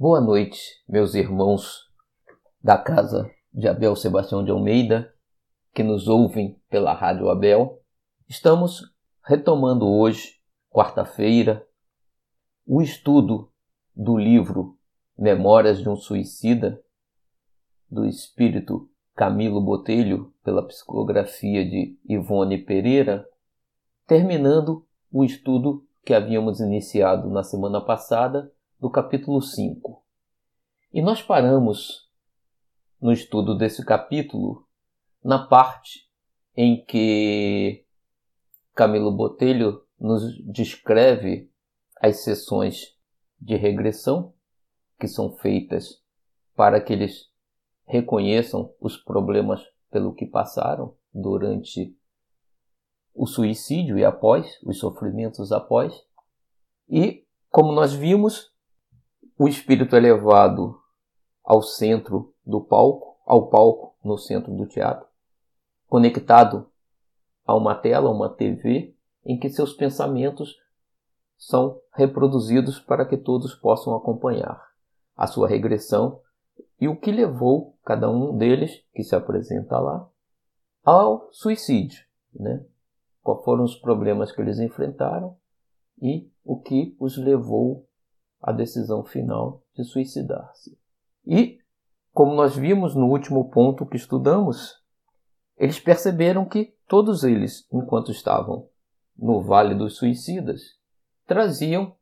[0.00, 1.90] Boa noite, meus irmãos
[2.62, 5.12] da casa de Abel Sebastião de Almeida,
[5.74, 7.82] que nos ouvem pela Rádio Abel.
[8.28, 10.34] Estamos retomando hoje,
[10.70, 11.66] quarta-feira,
[12.64, 13.50] o estudo
[13.92, 14.78] do livro
[15.18, 16.80] Memórias de um Suicida,
[17.90, 23.28] do espírito Camilo Botelho, pela psicografia de Ivone Pereira,
[24.06, 28.48] terminando o estudo que havíamos iniciado na semana passada
[28.80, 30.04] do capítulo 5.
[30.92, 32.08] E nós paramos
[33.00, 34.66] no estudo desse capítulo
[35.22, 36.08] na parte
[36.56, 37.84] em que
[38.74, 41.50] Camilo Botelho nos descreve
[42.00, 42.96] as sessões
[43.40, 44.32] de regressão
[44.98, 46.00] que são feitas
[46.54, 47.28] para que eles
[47.84, 49.60] reconheçam os problemas
[49.90, 51.96] pelo que passaram durante
[53.14, 55.92] o suicídio e após, os sofrimentos após.
[56.88, 58.52] E, como nós vimos,
[59.38, 60.80] o espírito é levado
[61.44, 65.06] ao centro do palco, ao palco no centro do teatro,
[65.86, 66.68] conectado
[67.46, 68.94] a uma tela, uma TV,
[69.24, 70.56] em que seus pensamentos
[71.36, 74.60] são reproduzidos para que todos possam acompanhar
[75.16, 76.20] a sua regressão
[76.80, 80.08] e o que levou cada um deles, que se apresenta lá,
[80.84, 82.04] ao suicídio.
[82.34, 82.64] Né?
[83.22, 85.36] Quais foram os problemas que eles enfrentaram
[86.02, 87.87] e o que os levou
[88.40, 90.78] a decisão final de suicidar-se.
[91.26, 91.58] E,
[92.12, 94.82] como nós vimos no último ponto que estudamos,
[95.56, 98.68] eles perceberam que todos eles, enquanto estavam
[99.16, 100.78] no Vale dos Suicidas,
[101.26, 101.94] traziam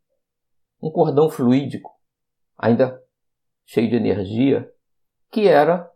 [0.81, 1.91] um cordão fluídico,
[2.57, 3.03] ainda
[3.65, 4.71] cheio de energia,
[5.31, 5.91] que era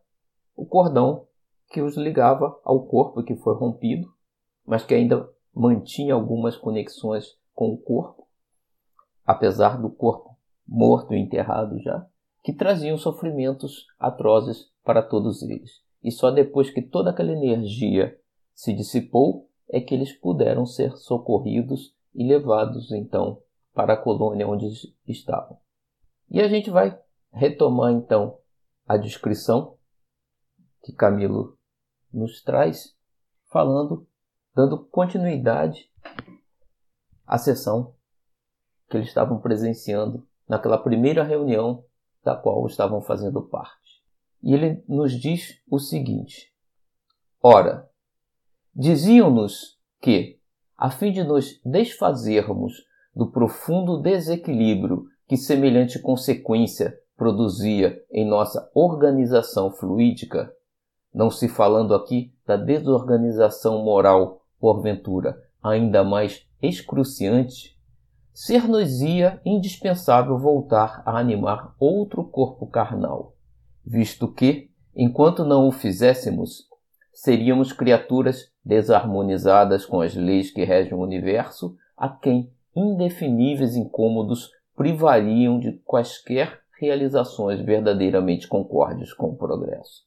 [0.56, 1.26] o cordão
[1.68, 4.12] que os ligava ao corpo que foi rompido,
[4.66, 8.19] mas que ainda mantinha algumas conexões com o corpo,
[9.30, 10.36] apesar do corpo
[10.66, 12.04] morto e enterrado já,
[12.42, 15.70] que traziam sofrimentos atrozes para todos eles.
[16.02, 18.18] E só depois que toda aquela energia
[18.52, 23.40] se dissipou é que eles puderam ser socorridos e levados então
[23.72, 24.66] para a colônia onde
[25.06, 25.58] estavam.
[26.28, 26.98] E a gente vai
[27.32, 28.36] retomar então
[28.84, 29.76] a descrição
[30.82, 31.56] que Camilo
[32.12, 32.96] nos traz,
[33.46, 34.08] falando,
[34.56, 35.88] dando continuidade
[37.24, 37.94] à sessão
[38.90, 41.84] que eles estavam presenciando naquela primeira reunião
[42.24, 44.02] da qual estavam fazendo parte.
[44.42, 46.52] E ele nos diz o seguinte:
[47.42, 47.88] Ora,
[48.74, 50.38] diziam-nos que,
[50.76, 52.84] a fim de nos desfazermos
[53.14, 60.52] do profundo desequilíbrio que semelhante consequência produzia em nossa organização fluídica,
[61.14, 67.78] não se falando aqui da desorganização moral, porventura ainda mais excruciante,
[68.32, 73.34] ser-nos-ia indispensável voltar a animar outro corpo carnal,
[73.84, 76.68] visto que, enquanto não o fizéssemos,
[77.12, 85.58] seríamos criaturas desarmonizadas com as leis que regem o universo, a quem indefiníveis incômodos privariam
[85.58, 90.06] de quaisquer realizações verdadeiramente concordes com o progresso.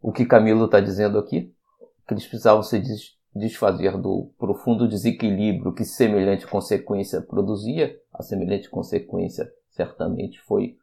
[0.00, 1.52] O que Camilo está dizendo aqui?
[2.06, 2.80] Que eles precisavam ser
[3.34, 10.76] desfazer do profundo desequilíbrio que semelhante consequência produzia, a semelhante consequência certamente foi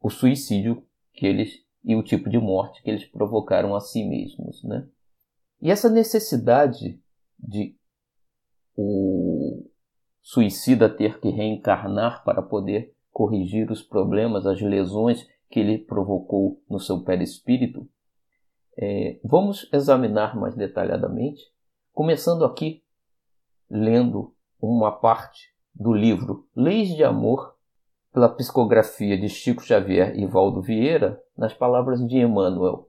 [0.00, 4.62] o suicídio que eles e o tipo de morte que eles provocaram a si mesmos,
[4.64, 4.86] né?
[5.60, 7.00] E essa necessidade
[7.38, 7.76] de
[8.76, 9.68] o
[10.20, 16.78] suicida ter que reencarnar para poder corrigir os problemas, as lesões que ele provocou no
[16.78, 17.88] seu perispírito,
[18.76, 21.42] é, vamos examinar mais detalhadamente
[21.98, 22.84] Começando aqui,
[23.68, 24.32] lendo
[24.62, 27.56] uma parte do livro Leis de Amor,
[28.12, 32.88] pela psicografia de Chico Xavier e Valdo Vieira, nas palavras de Emmanuel.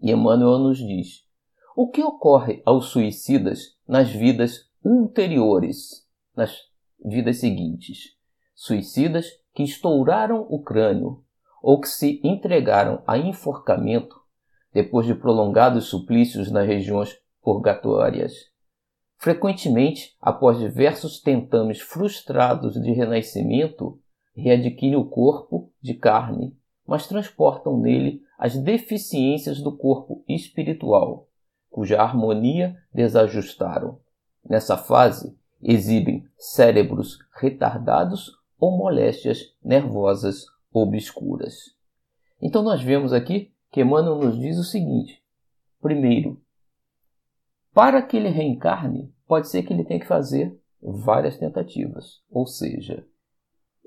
[0.00, 1.26] E Emmanuel nos diz:
[1.76, 6.56] O que ocorre aos suicidas nas vidas ulteriores, nas
[7.04, 8.16] vidas seguintes?
[8.54, 11.22] Suicidas que estouraram o crânio
[11.62, 14.18] ou que se entregaram a enforcamento
[14.72, 18.50] depois de prolongados suplícios nas regiões purgatórias.
[19.16, 24.00] Frequentemente, após diversos tentames frustrados de renascimento,
[24.34, 26.56] readquire o corpo de carne,
[26.86, 31.28] mas transportam nele as deficiências do corpo espiritual,
[31.68, 34.00] cuja harmonia desajustaram.
[34.48, 41.74] Nessa fase, exibem cérebros retardados ou moléstias nervosas obscuras.
[42.40, 45.22] Então nós vemos aqui que Emmanuel nos diz o seguinte:
[45.80, 46.40] primeiro,
[47.72, 52.22] para que ele reencarne, pode ser que ele tenha que fazer várias tentativas.
[52.30, 53.06] Ou seja,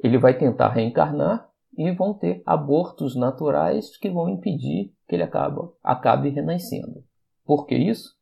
[0.01, 6.29] ele vai tentar reencarnar e vão ter abortos naturais que vão impedir que ele acabe
[6.29, 7.03] renascendo.
[7.43, 8.15] Por que isso?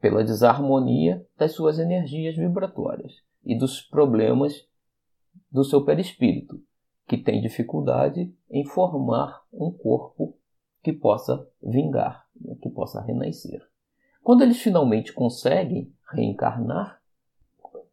[0.00, 3.14] Pela desarmonia das suas energias vibratórias
[3.44, 4.66] e dos problemas
[5.50, 6.62] do seu perispírito,
[7.06, 10.38] que tem dificuldade em formar um corpo
[10.82, 13.60] que possa vingar, né, que possa renascer.
[14.28, 17.00] Quando eles finalmente conseguem reencarnar,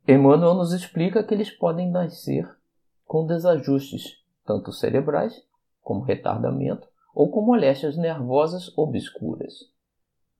[0.05, 2.45] Emmanuel nos explica que eles podem nascer
[3.05, 5.41] com desajustes, tanto cerebrais,
[5.81, 9.71] como retardamento, ou com moléstias nervosas obscuras,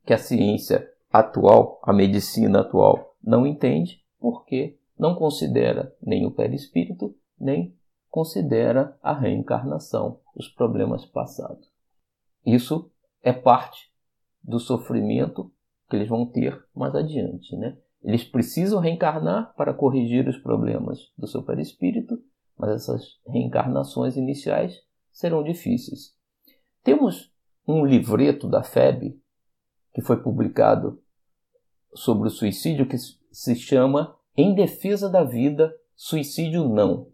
[0.06, 7.16] que a ciência atual, a medicina atual, não entende porque não considera nem o perispírito,
[7.40, 7.74] nem
[8.10, 11.72] considera a reencarnação, os problemas passados.
[12.46, 12.92] Isso
[13.24, 13.90] é parte
[14.44, 15.55] do sofrimento
[15.90, 17.56] que eles vão ter mais adiante.
[17.56, 17.78] Né?
[18.04, 22.22] Eles precisam reencarnar para corrigir os problemas do seu perispírito,
[22.58, 26.14] mas essas reencarnações iniciais serão difíceis.
[26.84, 27.34] Temos
[27.68, 29.20] um livreto da FEB
[29.94, 31.02] que foi publicado
[31.94, 37.08] sobre o suicídio que se chama Em Defesa da Vida, Suicídio Não.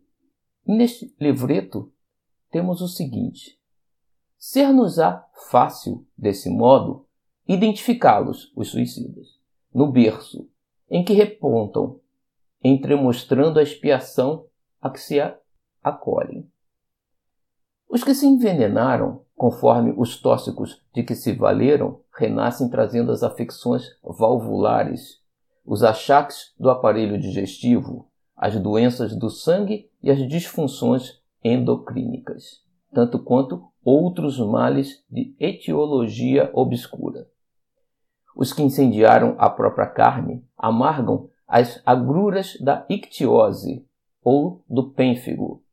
[0.66, 1.94] neste livreto
[2.50, 3.60] temos o seguinte:
[4.38, 7.08] ser-nos-á fácil, desse modo,
[7.54, 9.40] identificá-los, os suicidas,
[9.74, 10.48] no berço
[10.90, 12.00] em que repontam,
[12.64, 14.46] entremostrando a expiação
[14.82, 15.18] a que se
[15.82, 16.50] acolhem.
[17.90, 23.86] Os que se envenenaram, conforme os tóxicos de que se valeram, renascem trazendo as afecções
[24.04, 25.22] valvulares,
[25.66, 32.64] os achaques do aparelho digestivo, as doenças do sangue e as disfunções endocrínicas,
[32.94, 37.31] tanto quanto outros males de etiologia obscura.
[38.36, 43.86] Os que incendiaram a própria carne amargam as agruras da ictiose
[44.24, 45.64] ou do pênfigo,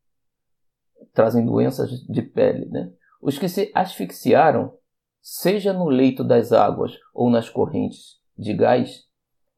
[1.13, 2.67] trazem doenças de pele.
[2.67, 2.91] Né?
[3.21, 4.75] Os que se asfixiaram,
[5.21, 9.07] seja no leito das águas ou nas correntes de gás,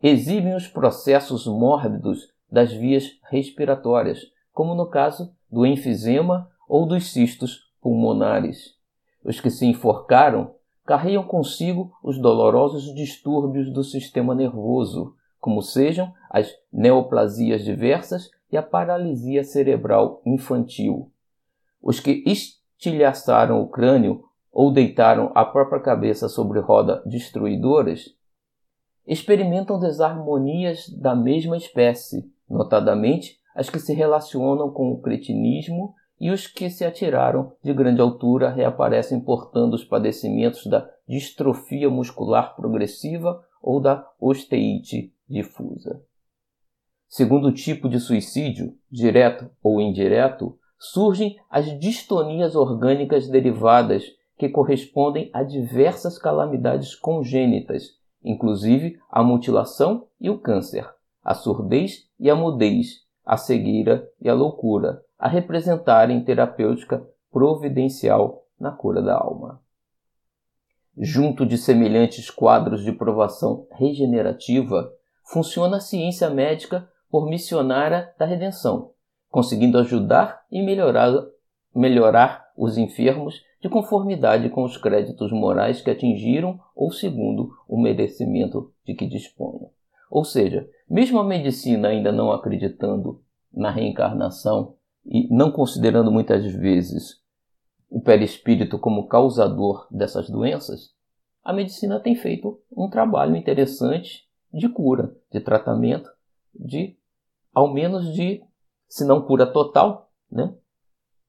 [0.02, 4.20] exibem os processos mórbidos das vias respiratórias,
[4.52, 8.74] como no caso do enfisema ou dos cistos pulmonares.
[9.24, 10.54] Os que se enforcaram
[10.90, 18.62] carregam consigo os dolorosos distúrbios do sistema nervoso, como sejam as neoplasias diversas e a
[18.62, 21.12] paralisia cerebral infantil.
[21.80, 28.06] Os que estilhaçaram o crânio ou deitaram a própria cabeça sobre roda destruidoras
[29.06, 36.46] experimentam desarmonias da mesma espécie, notadamente as que se relacionam com o cretinismo e os
[36.46, 43.80] que se atiraram de grande altura reaparecem portando os padecimentos da distrofia muscular progressiva ou
[43.80, 46.02] da osteite difusa.
[47.08, 54.04] Segundo tipo de suicídio, direto ou indireto, surgem as distonias orgânicas derivadas
[54.38, 60.88] que correspondem a diversas calamidades congênitas, inclusive a mutilação e o câncer,
[61.22, 68.72] a surdez e a mudez, a cegueira e a loucura, a representarem terapêutica providencial na
[68.72, 69.60] cura da alma.
[70.96, 74.90] Junto de semelhantes quadros de provação regenerativa,
[75.22, 78.92] funciona a ciência médica por missionária da redenção,
[79.28, 81.12] conseguindo ajudar e melhorar,
[81.74, 88.72] melhorar os enfermos de conformidade com os créditos morais que atingiram ou segundo o merecimento
[88.86, 89.70] de que disponham.
[90.10, 97.20] Ou seja, mesmo a medicina ainda não acreditando na reencarnação e não considerando muitas vezes
[97.88, 100.94] o perispírito como causador dessas doenças,
[101.42, 106.10] a medicina tem feito um trabalho interessante de cura, de tratamento,
[106.54, 106.96] de
[107.52, 108.42] ao menos de,
[108.88, 110.54] se não cura total, né,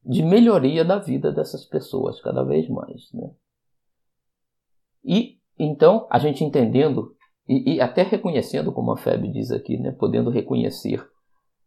[0.03, 3.31] de melhoria da vida dessas pessoas cada vez mais, né?
[5.03, 7.15] E então a gente entendendo
[7.47, 11.05] e, e até reconhecendo, como a Feb diz aqui, né, podendo reconhecer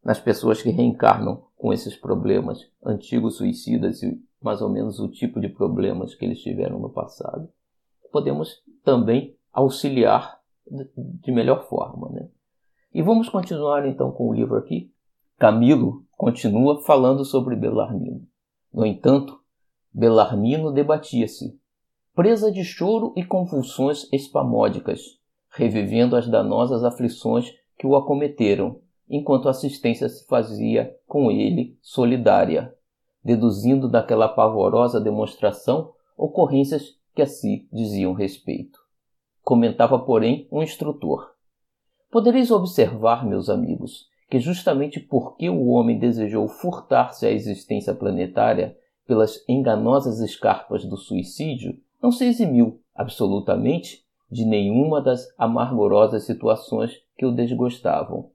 [0.04, 5.40] nas pessoas que reencarnam com esses problemas, antigos suicidas e mais ou menos o tipo
[5.40, 7.48] de problemas que eles tiveram no passado,
[8.12, 10.38] podemos também auxiliar
[10.94, 12.10] de melhor forma.
[12.10, 12.28] Né?
[12.92, 14.92] E vamos continuar então com o livro aqui.
[15.38, 18.26] Camilo continua falando sobre Belarmino.
[18.72, 19.40] No entanto,
[19.92, 21.58] Belarmino debatia-se,
[22.14, 25.18] presa de choro e convulsões espamódicas,
[25.48, 32.74] revivendo as danosas aflições que o acometeram enquanto a assistência se fazia com ele solidária,
[33.22, 38.78] deduzindo daquela pavorosa demonstração ocorrências que a si diziam respeito.
[39.42, 41.32] Comentava, porém, um instrutor.
[42.10, 49.44] Podereis observar, meus amigos, que justamente porque o homem desejou furtar-se à existência planetária pelas
[49.48, 57.32] enganosas escarpas do suicídio, não se eximiu absolutamente de nenhuma das amargurosas situações que o
[57.32, 58.30] desgostavam.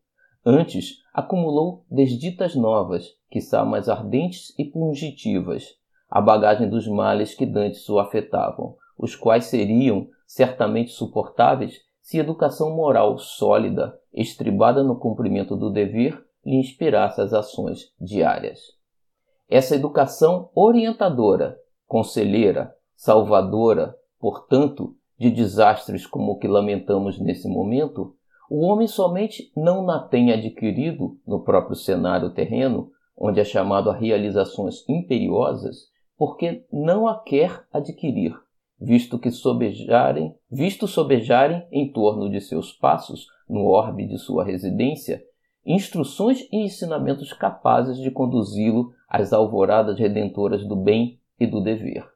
[0.51, 5.75] Antes, acumulou desditas novas, quiçá mais ardentes e pungitivas,
[6.09, 12.75] a bagagem dos males que dantes o afetavam, os quais seriam certamente suportáveis se educação
[12.75, 18.59] moral sólida, estribada no cumprimento do dever, lhe inspirasse as ações diárias.
[19.47, 28.15] Essa educação orientadora, conselheira, salvadora, portanto, de desastres como o que lamentamos nesse momento,
[28.49, 33.95] o homem somente não na tem adquirido no próprio cenário terreno, onde é chamado a
[33.95, 38.35] realizações imperiosas, porque não a quer adquirir,
[38.79, 45.23] visto que sobejarem, visto sobejarem em torno de seus passos, no orbe de sua residência,
[45.65, 52.07] instruções e ensinamentos capazes de conduzi-lo às alvoradas redentoras do bem e do dever.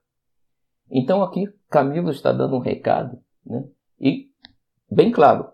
[0.90, 3.64] Então aqui Camilo está dando um recado, né?
[4.00, 4.30] E
[4.92, 5.53] bem claro,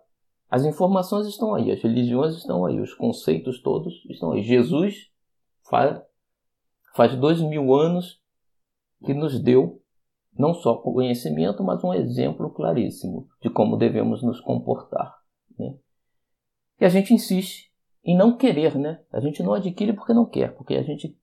[0.49, 4.41] as informações estão aí, as religiões estão aí, os conceitos todos estão aí.
[4.41, 5.11] Jesus
[5.69, 6.01] faz,
[6.95, 8.19] faz dois mil anos
[9.05, 9.81] que nos deu
[10.37, 15.17] não só conhecimento, mas um exemplo claríssimo de como devemos nos comportar.
[15.57, 15.75] Né?
[16.79, 17.69] E a gente insiste
[18.03, 19.03] em não querer, né?
[19.11, 21.17] A gente não adquire porque não quer, porque a gente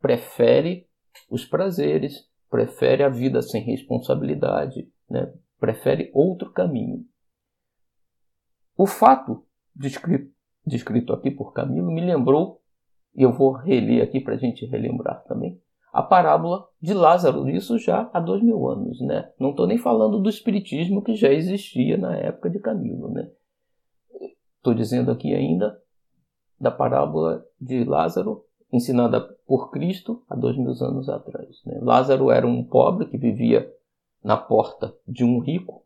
[0.00, 0.88] prefere
[1.30, 5.32] os prazeres, prefere a vida sem responsabilidade, né?
[5.60, 7.04] prefere outro caminho.
[8.82, 9.44] O fato
[9.76, 10.34] descrito,
[10.66, 12.60] descrito aqui por Camilo me lembrou,
[13.14, 15.56] e eu vou reler aqui para a gente relembrar também,
[15.92, 19.00] a parábola de Lázaro, isso já há dois mil anos.
[19.00, 19.30] Né?
[19.38, 23.08] Não estou nem falando do espiritismo que já existia na época de Camilo.
[23.08, 23.30] Né?
[24.56, 25.80] Estou dizendo aqui ainda
[26.58, 31.62] da parábola de Lázaro, ensinada por Cristo há dois mil anos atrás.
[31.64, 31.78] Né?
[31.80, 33.72] Lázaro era um pobre que vivia
[34.24, 35.84] na porta de um rico,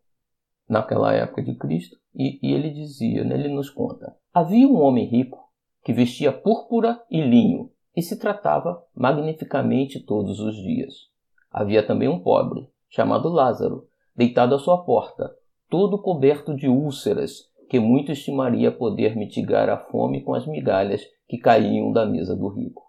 [0.68, 5.06] naquela época de Cristo, e, e ele dizia, né, ele nos conta: havia um homem
[5.06, 5.38] rico
[5.84, 10.94] que vestia púrpura e linho e se tratava magnificamente todos os dias.
[11.50, 15.34] Havia também um pobre, chamado Lázaro, deitado à sua porta,
[15.68, 21.38] todo coberto de úlceras, que muito estimaria poder mitigar a fome com as migalhas que
[21.38, 22.82] caíam da mesa do rico.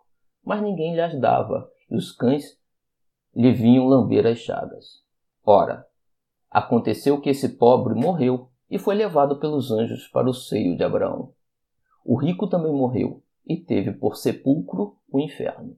[0.46, 2.57] Mas ninguém lhes dava, e os cães
[3.36, 5.01] lhe vinham lamber as chagas.
[5.46, 5.86] Ora,
[6.49, 11.31] aconteceu que esse pobre morreu e foi levado pelos anjos para o seio de Abraão.
[12.03, 15.77] O rico também morreu e teve por sepulcro o inferno.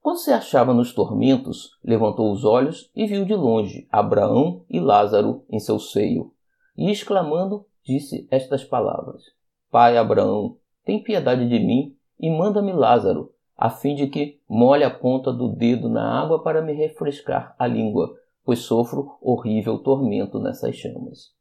[0.00, 5.44] Quando se achava nos tormentos, levantou os olhos e viu de longe Abraão e Lázaro
[5.50, 6.32] em seu seio,
[6.76, 9.22] e exclamando, disse estas palavras:
[9.70, 14.90] Pai Abraão, tem piedade de mim e manda-me Lázaro, a fim de que molhe a
[14.90, 18.16] ponta do dedo na água para me refrescar a língua,
[18.48, 21.34] pois sofro horrível tormento nessas chamas.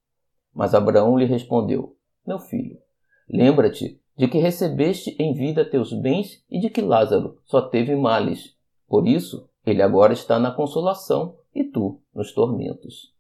[0.54, 1.96] Mas Abraão lhe respondeu:
[2.26, 2.78] Meu filho,
[3.30, 8.58] lembra-te de que recebeste em vida teus bens e de que Lázaro só teve males.
[8.90, 13.14] Por isso, ele agora está na consolação e tu nos tormentos.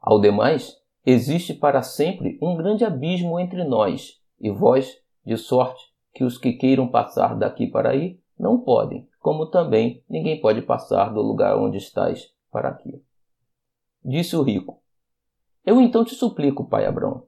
[0.00, 0.76] Ao demais,
[1.06, 6.54] existe para sempre um grande abismo entre nós e vós, de sorte que os que
[6.54, 11.78] queiram passar daqui para aí não podem, como também ninguém pode passar do lugar onde
[11.78, 13.00] estás para aqui.
[14.08, 14.82] Disse o rico:
[15.66, 17.26] Eu então te suplico, pai Abraão,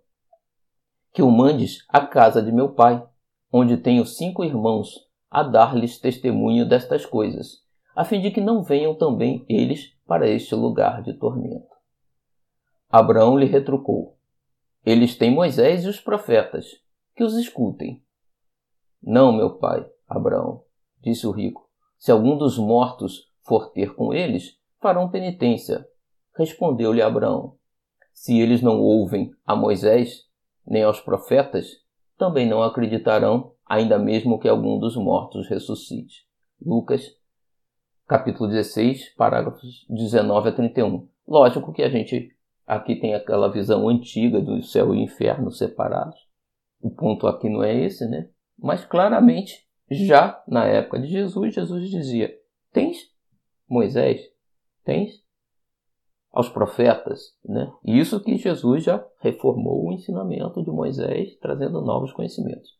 [1.12, 3.06] que o mandes à casa de meu pai,
[3.52, 4.88] onde tenho cinco irmãos,
[5.30, 7.62] a dar-lhes testemunho destas coisas,
[7.94, 11.68] a fim de que não venham também eles para este lugar de tormento.
[12.88, 14.16] Abraão lhe retrucou:
[14.82, 16.64] Eles têm Moisés e os profetas,
[17.14, 18.02] que os escutem.
[19.02, 20.64] Não, meu pai, Abraão,
[20.98, 21.68] disse o rico,
[21.98, 25.86] se algum dos mortos for ter com eles, farão penitência.
[26.40, 27.58] Respondeu-lhe Abraão:
[28.14, 30.22] Se eles não ouvem a Moisés,
[30.66, 31.66] nem aos profetas,
[32.16, 36.26] também não acreditarão, ainda mesmo que algum dos mortos ressuscite.
[36.58, 37.14] Lucas,
[38.08, 41.06] capítulo 16, parágrafos 19 a 31.
[41.28, 42.34] Lógico que a gente
[42.66, 46.26] aqui tem aquela visão antiga do céu e inferno separados.
[46.80, 48.30] O ponto aqui não é esse, né?
[48.58, 52.34] Mas claramente, já na época de Jesus, Jesus dizia:
[52.72, 53.10] Tens
[53.68, 54.22] Moisés?
[54.82, 55.19] Tens
[56.32, 57.72] aos profetas, né?
[57.84, 62.78] Isso que Jesus já reformou o ensinamento de Moisés, trazendo novos conhecimentos.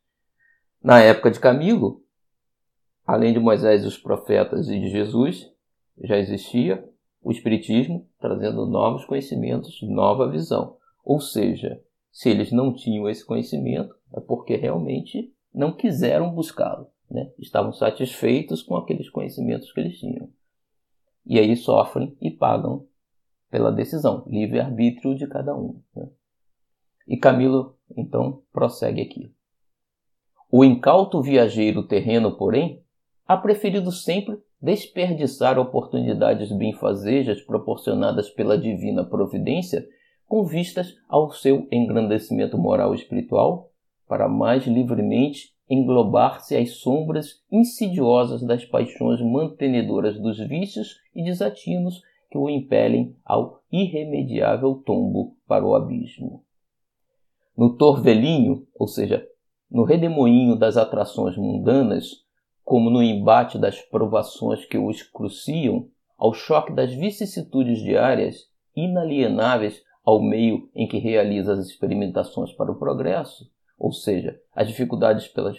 [0.82, 2.02] Na época de Camilo,
[3.04, 5.50] além de Moisés, os profetas e de Jesus,
[6.02, 6.88] já existia
[7.22, 10.76] o espiritismo, trazendo novos conhecimentos, nova visão.
[11.04, 17.30] Ou seja, se eles não tinham esse conhecimento, é porque realmente não quiseram buscá-lo, né?
[17.38, 20.30] estavam satisfeitos com aqueles conhecimentos que eles tinham.
[21.26, 22.86] E aí sofrem e pagam
[23.50, 25.80] pela decisão, livre-arbítrio de cada um.
[25.94, 26.08] Né?
[27.06, 29.34] E Camilo, então, prossegue aqui.
[30.50, 32.82] O incauto viajeiro terreno, porém,
[33.26, 39.86] há preferido sempre desperdiçar oportunidades benfazejas proporcionadas pela divina providência
[40.26, 43.72] com vistas ao seu engrandecimento moral e espiritual,
[44.06, 52.38] para mais livremente englobar-se às sombras insidiosas das paixões mantenedoras dos vícios e desatinos que
[52.38, 56.44] o impelem ao irremediável tombo para o abismo.
[57.56, 59.26] No torvelinho, ou seja,
[59.70, 62.24] no redemoinho das atrações mundanas,
[62.64, 70.22] como no embate das provações que os cruciam, ao choque das vicissitudes diárias, inalienáveis ao
[70.22, 75.58] meio em que realiza as experimentações para o progresso, ou seja, as dificuldades pelas,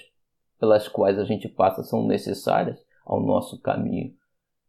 [0.59, 4.13] pelas quais a gente passa são necessárias ao nosso caminho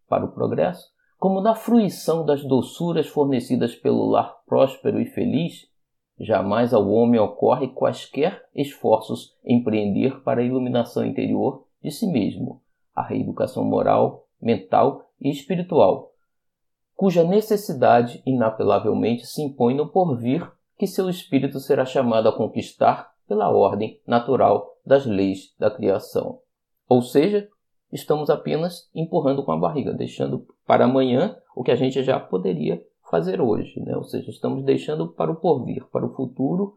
[0.08, 0.91] para o progresso,
[1.22, 5.68] como na fruição das doçuras fornecidas pelo lar próspero e feliz,
[6.18, 12.60] jamais ao homem ocorre quaisquer esforços empreender para a iluminação interior de si mesmo,
[12.92, 16.12] a reeducação moral, mental e espiritual,
[16.96, 23.48] cuja necessidade inapelavelmente se impõe no porvir que seu espírito será chamado a conquistar pela
[23.48, 26.40] ordem natural das leis da criação.
[26.88, 27.48] Ou seja,
[27.92, 32.82] estamos apenas empurrando com a barriga, deixando para amanhã o que a gente já poderia
[33.10, 33.78] fazer hoje.
[33.80, 33.96] Né?
[33.96, 36.74] Ou seja, estamos deixando para o porvir, para o futuro,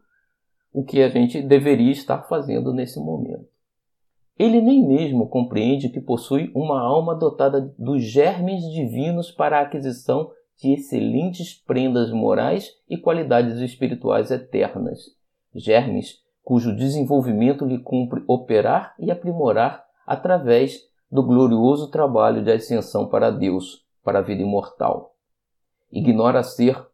[0.72, 3.48] o que a gente deveria estar fazendo nesse momento.
[4.38, 10.30] Ele nem mesmo compreende que possui uma alma dotada dos germes divinos para a aquisição
[10.58, 15.06] de excelentes prendas morais e qualidades espirituais eternas,
[15.54, 23.30] germes cujo desenvolvimento lhe cumpre operar e aprimorar através do glorioso trabalho de ascensão para
[23.30, 25.14] Deus, para a vida imortal.
[25.90, 26.86] Ignora ser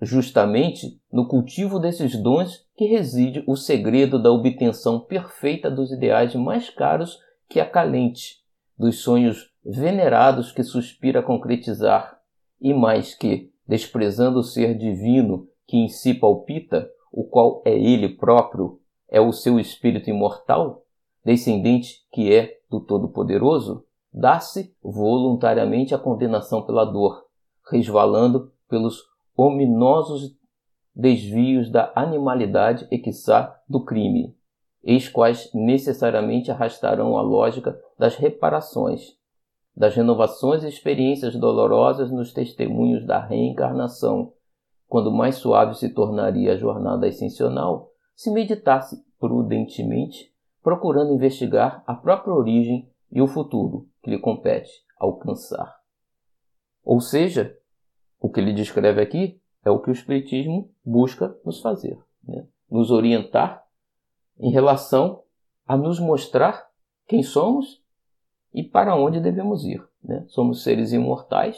[0.00, 6.68] justamente no cultivo desses dons que reside o segredo da obtenção perfeita dos ideais mais
[6.70, 8.42] caros que acalente,
[8.76, 12.18] dos sonhos venerados que suspira concretizar,
[12.60, 18.08] e mais que, desprezando o ser divino que em si palpita, o qual é ele
[18.08, 20.84] próprio, é o seu espírito imortal,
[21.24, 27.22] descendente que é do Todo-Poderoso, dá-se voluntariamente a condenação pela dor,
[27.70, 29.02] resvalando pelos
[29.36, 30.34] ominosos
[30.94, 34.34] desvios da animalidade e, quiçá, do crime,
[34.82, 39.02] eis quais necessariamente arrastarão a lógica das reparações,
[39.76, 44.32] das renovações e experiências dolorosas nos testemunhos da reencarnação,
[44.86, 50.31] quando mais suave se tornaria a jornada ascensional, se meditasse prudentemente,
[50.62, 55.76] procurando investigar a própria origem e o futuro que lhe compete alcançar.
[56.84, 57.56] Ou seja,
[58.20, 62.46] o que ele descreve aqui é o que o Espiritismo busca nos fazer, né?
[62.70, 63.64] nos orientar
[64.38, 65.22] em relação
[65.66, 66.68] a nos mostrar
[67.06, 67.82] quem somos
[68.52, 69.82] e para onde devemos ir.
[70.02, 70.24] Né?
[70.28, 71.56] Somos seres imortais,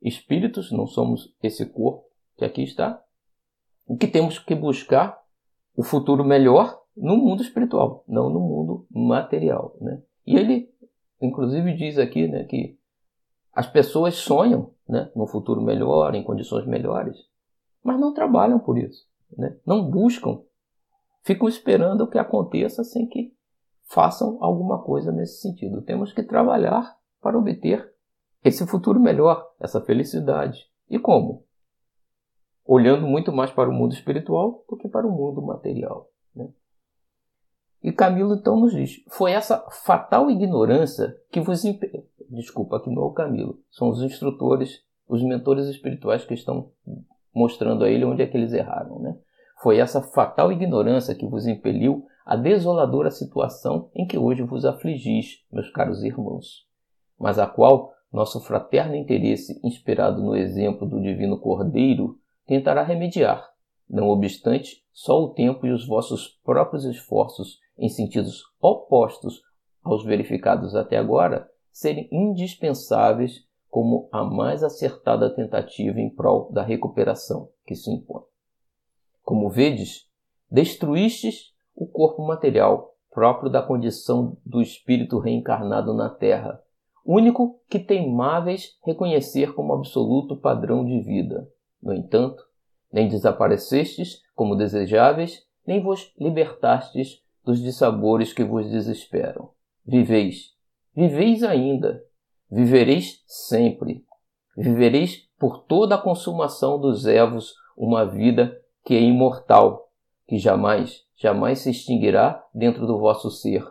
[0.00, 2.04] espíritos, não somos esse corpo
[2.36, 3.02] que aqui está,
[3.88, 5.18] e que temos que buscar
[5.74, 9.76] o futuro melhor no mundo espiritual, não no mundo material.
[9.80, 10.00] Né?
[10.26, 10.72] E ele,
[11.20, 12.78] inclusive, diz aqui né, que
[13.52, 17.16] as pessoas sonham né, num futuro melhor, em condições melhores,
[17.82, 19.06] mas não trabalham por isso,
[19.36, 19.56] né?
[19.66, 20.40] não buscam,
[21.22, 23.34] ficam esperando o que aconteça sem que
[23.84, 25.82] façam alguma coisa nesse sentido.
[25.82, 27.92] Temos que trabalhar para obter
[28.42, 30.66] esse futuro melhor, essa felicidade.
[30.88, 31.44] E como?
[32.64, 36.10] Olhando muito mais para o mundo espiritual do que para o mundo material.
[37.86, 42.04] E Camilo então nos diz: foi essa fatal ignorância que vos impediu.
[42.28, 46.72] Desculpa, aqui não é o Camilo, são os instrutores, os mentores espirituais que estão
[47.32, 48.98] mostrando a ele onde é que eles erraram.
[48.98, 49.16] Né?
[49.62, 55.44] Foi essa fatal ignorância que vos impeliu à desoladora situação em que hoje vos afligis,
[55.52, 56.66] meus caros irmãos,
[57.16, 62.18] mas a qual nosso fraterno interesse, inspirado no exemplo do Divino Cordeiro,
[62.48, 63.48] tentará remediar.
[63.88, 69.42] Não obstante, só o tempo e os vossos próprios esforços em sentidos opostos
[69.82, 77.50] aos verificados até agora serem indispensáveis como a mais acertada tentativa em prol da recuperação
[77.66, 78.22] que se impõe.
[79.22, 80.08] Como vedes,
[80.50, 86.62] destruístes o corpo material próprio da condição do espírito reencarnado na Terra,
[87.04, 91.48] único que teimáveis reconhecer como absoluto padrão de vida.
[91.82, 92.42] No entanto,
[92.92, 99.50] nem desaparecestes como desejáveis, nem vos libertastes dos dissabores que vos desesperam.
[99.86, 100.52] viveis.
[100.94, 102.02] Viveis ainda.
[102.50, 104.04] Vivereis sempre.
[104.56, 109.92] Vivereis por toda a consumação dos evos uma vida que é imortal,
[110.26, 113.64] que jamais, jamais se extinguirá dentro do vosso ser,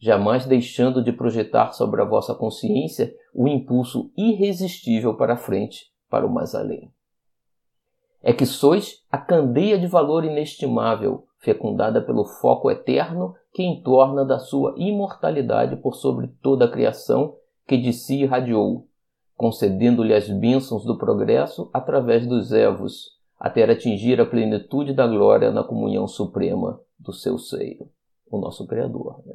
[0.00, 6.26] jamais deixando de projetar sobre a vossa consciência o impulso irresistível para a frente, para
[6.26, 6.92] o mais além.
[8.20, 14.38] É que sois a candeia de valor inestimável, fecundada pelo foco eterno que entorna da
[14.38, 18.86] sua imortalidade por sobre toda a criação que de si irradiou,
[19.36, 25.64] concedendo-lhe as bênçãos do progresso através dos evos, até atingir a plenitude da glória na
[25.64, 27.90] comunhão suprema do seu seio,
[28.30, 29.20] o nosso Criador.
[29.26, 29.34] Né?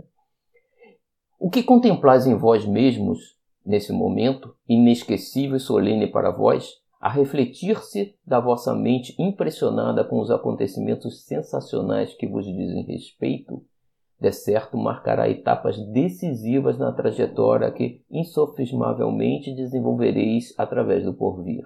[1.38, 8.18] O que contemplais em vós mesmos, nesse momento, inesquecível e solene para vós, a refletir-se
[8.26, 13.64] da vossa mente impressionada com os acontecimentos sensacionais que vos dizem respeito,
[14.20, 21.64] de certo marcará etapas decisivas na trajetória que insofismavelmente desenvolvereis através do porvir.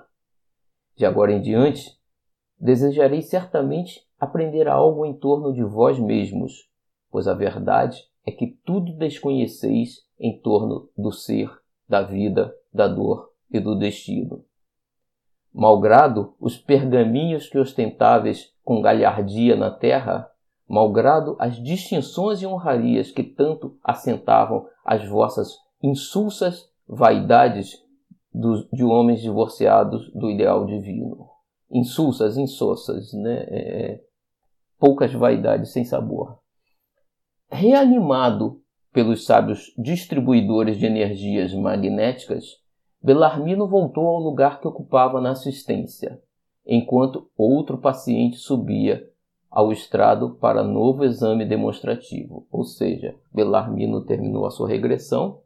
[0.96, 1.90] De agora em diante,
[2.60, 6.70] desejareis certamente aprender algo em torno de vós mesmos,
[7.10, 11.50] pois a verdade é que tudo desconheceis em torno do ser,
[11.90, 14.46] da vida, da dor e do destino.
[15.54, 20.30] Malgrado os pergaminhos que ostentáveis com galhardia na terra,
[20.68, 27.78] malgrado as distinções e honrarias que tanto assentavam as vossas insulsas vaidades
[28.72, 31.30] de homens divorciados do ideal divino.
[31.70, 33.46] Insulsas, insossas, né?
[33.50, 34.02] É, é,
[34.80, 36.40] poucas vaidades sem sabor.
[37.50, 38.62] Reanimado
[38.94, 42.61] pelos sábios distribuidores de energias magnéticas,
[43.04, 46.22] Belarmino voltou ao lugar que ocupava na assistência,
[46.66, 49.10] enquanto outro paciente subia
[49.50, 52.48] ao estrado para novo exame demonstrativo.
[52.52, 55.42] Ou seja, Belarmino terminou a sua regressão,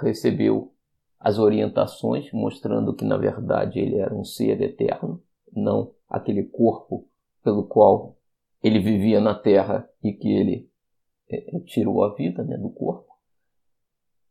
[0.00, 0.72] recebeu
[1.18, 7.06] as orientações mostrando que na verdade ele era um ser eterno, não aquele corpo
[7.44, 8.16] pelo qual
[8.62, 10.70] ele vivia na Terra e que ele
[11.28, 13.12] é, tirou a vida né, do corpo.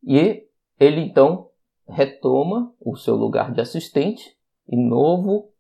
[0.04, 0.48] E
[0.80, 1.51] ele então
[1.92, 5.52] retoma o seu lugar de assistente e novo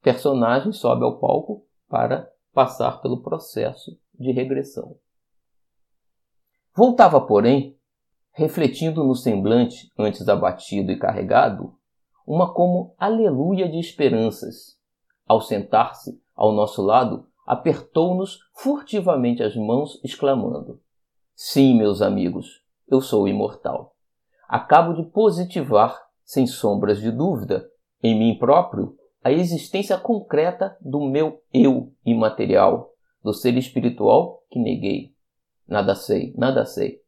[0.00, 4.96] personagem sobe ao palco para passar pelo processo de regressão.
[6.74, 7.76] Voltava, porém,
[8.32, 11.74] refletindo no semblante antes abatido e carregado,
[12.26, 14.78] uma como aleluia de esperanças.
[15.26, 20.80] Ao sentar-se ao nosso lado, apertou-nos furtivamente as mãos, exclamando:
[21.34, 23.96] Sim, meus amigos, eu sou imortal.
[24.50, 27.70] Acabo de positivar, sem sombras de dúvida,
[28.02, 32.90] em mim próprio, a existência concreta do meu eu imaterial,
[33.22, 35.14] do ser espiritual que neguei.
[35.68, 36.98] Nada sei, nada sei.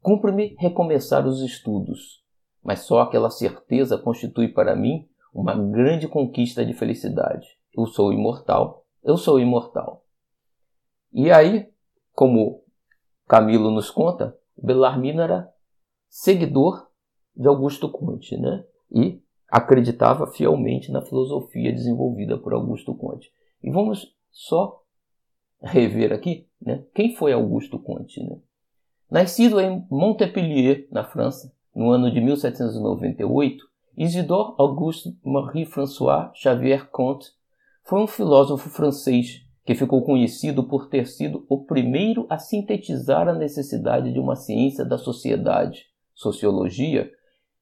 [0.00, 2.22] Cumpre-me recomeçar os estudos,
[2.62, 7.48] mas só aquela certeza constitui para mim uma grande conquista de felicidade.
[7.76, 10.04] Eu sou imortal, eu sou imortal.
[11.12, 11.68] E aí,
[12.12, 12.62] como
[13.26, 15.52] Camilo nos conta, Bellarmino era
[16.14, 16.86] seguidor
[17.34, 18.64] de Augusto Conte, né?
[18.92, 23.32] E acreditava fielmente na filosofia desenvolvida por Augusto Conte.
[23.60, 24.80] E vamos só
[25.60, 28.22] rever aqui né, quem foi Augusto Conte.
[28.22, 28.38] Né?
[29.10, 33.64] Nascido em Montpellier, na França, no ano de 1798,
[33.96, 37.28] Isidore Auguste Marie-François Xavier Comte
[37.82, 43.34] foi um filósofo francês que ficou conhecido por ter sido o primeiro a sintetizar a
[43.34, 47.10] necessidade de uma ciência da sociedade, sociologia,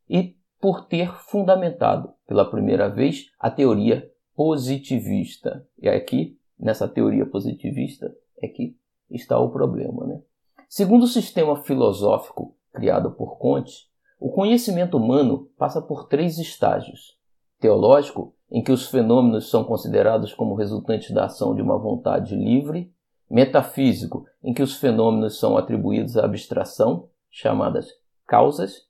[0.09, 5.67] e por ter fundamentado pela primeira vez a teoria positivista.
[5.81, 8.77] E aqui, nessa teoria positivista, é que
[9.11, 10.07] está o problema.
[10.07, 10.23] Né?
[10.69, 17.19] Segundo o sistema filosófico criado por Comte, o conhecimento humano passa por três estágios:
[17.59, 22.93] teológico, em que os fenômenos são considerados como resultantes da ação de uma vontade livre,
[23.29, 27.89] metafísico, em que os fenômenos são atribuídos à abstração, chamadas
[28.33, 28.89] causas,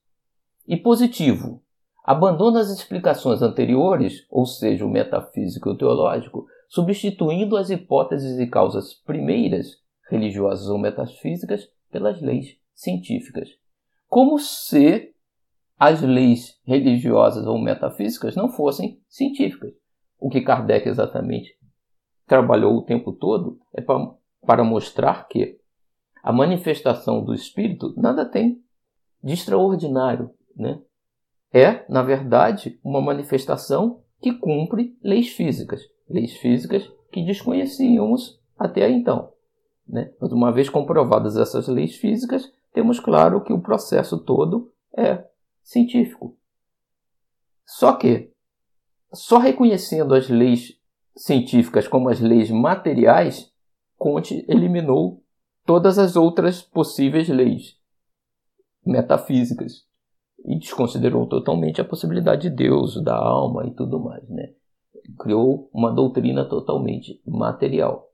[0.68, 1.60] e positivo,
[2.04, 9.66] abandona as explicações anteriores, ou seja, o metafísico teológico, substituindo as hipóteses e causas primeiras,
[10.08, 13.48] religiosas ou metafísicas, pelas leis científicas.
[14.06, 15.12] Como se
[15.76, 19.72] as leis religiosas ou metafísicas não fossem científicas.
[20.20, 21.50] O que Kardec exatamente
[22.28, 25.58] trabalhou o tempo todo é para mostrar que
[26.22, 28.61] a manifestação do espírito nada tem
[29.22, 30.80] de extraordinário, né?
[31.52, 39.32] é, na verdade, uma manifestação que cumpre leis físicas, leis físicas que desconhecíamos até então.
[39.86, 40.10] Né?
[40.18, 45.24] Mas uma vez comprovadas essas leis físicas, temos claro que o processo todo é
[45.62, 46.36] científico.
[47.66, 48.30] Só que,
[49.12, 50.78] só reconhecendo as leis
[51.14, 53.52] científicas como as leis materiais,
[53.98, 55.22] Conte eliminou
[55.66, 57.81] todas as outras possíveis leis
[58.84, 59.84] metafísicas
[60.44, 64.52] e desconsiderou totalmente a possibilidade de Deus, da alma e tudo mais, né?
[65.18, 68.10] Criou uma doutrina totalmente material.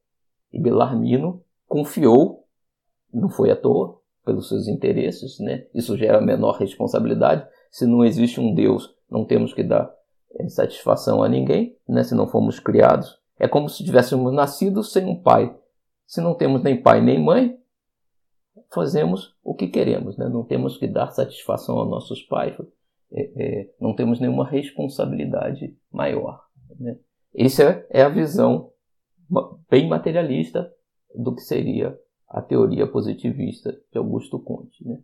[0.52, 2.46] E Belarmino confiou,
[3.12, 5.66] não foi à toa, pelos seus interesses, né?
[5.74, 7.46] Isso gera menor responsabilidade.
[7.70, 9.90] Se não existe um Deus, não temos que dar
[10.35, 12.02] é, satisfação a ninguém, né?
[12.02, 15.54] Se não fomos criados, é como se tivéssemos nascido sem um pai.
[16.07, 17.59] Se não temos nem pai nem mãe,
[18.73, 20.29] fazemos o que queremos, né?
[20.29, 22.57] não temos que dar satisfação aos nossos pais,
[23.12, 26.44] é, é, não temos nenhuma responsabilidade maior.
[26.79, 26.99] Né?
[27.35, 28.71] Essa é a visão
[29.71, 30.73] bem materialista
[31.14, 34.87] do que seria a teoria positivista de Augusto Conte.
[34.87, 35.01] Né?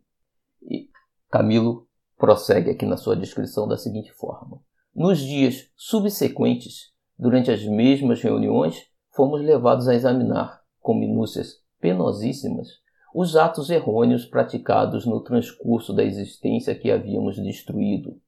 [0.63, 0.89] E
[1.31, 4.61] Camilo prossegue aqui na sua descrição da seguinte forma:
[4.95, 12.69] Nos dias subsequentes, durante as mesmas reuniões, fomos levados a examinar com minúcias penosíssimas,
[13.15, 18.21] os atos errôneos praticados no transcurso da existência que havíamos destruído,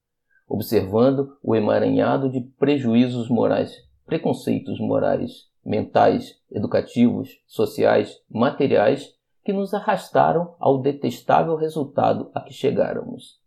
[0.49, 3.75] observando o emaranhado de prejuízos morais,
[4.07, 9.12] preconceitos morais, mentais, educativos, sociais, materiais
[9.44, 13.40] que nos arrastaram ao detestável resultado a que chegáramos.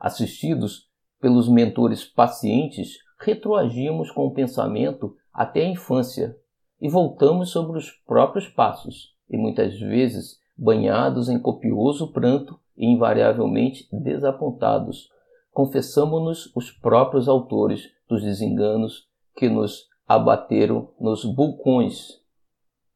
[0.00, 0.88] Assistidos
[1.20, 6.34] pelos mentores pacientes, retroagimos com o pensamento até a infância,
[6.80, 13.88] e voltamos sobre os próprios passos, e muitas vezes banhados em copioso pranto e invariavelmente
[13.92, 15.10] desapontados,
[15.52, 22.20] confessamo-nos os próprios autores dos desenganos que nos abateram nos vulcões,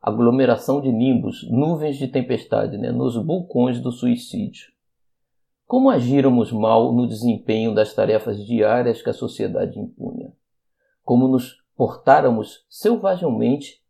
[0.00, 4.72] aglomeração de nimbos, nuvens de tempestade, né, nos vulcões do suicídio.
[5.66, 10.32] Como agíramos mal no desempenho das tarefas diárias que a sociedade impunha?
[11.04, 13.82] Como nos portáramos selvagemmente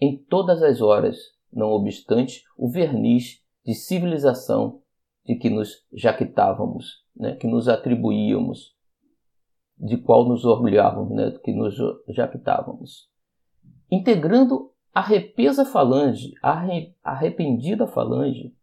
[0.00, 4.82] em todas as horas, não obstante o verniz de civilização
[5.24, 8.74] de que nos jactávamos, né, que nos atribuíamos,
[9.78, 11.74] de qual nos orgulhávamos, né, que nos
[12.08, 13.08] jactávamos.
[13.90, 16.64] Integrando a repesa falange, a
[17.02, 18.54] arrependida falange,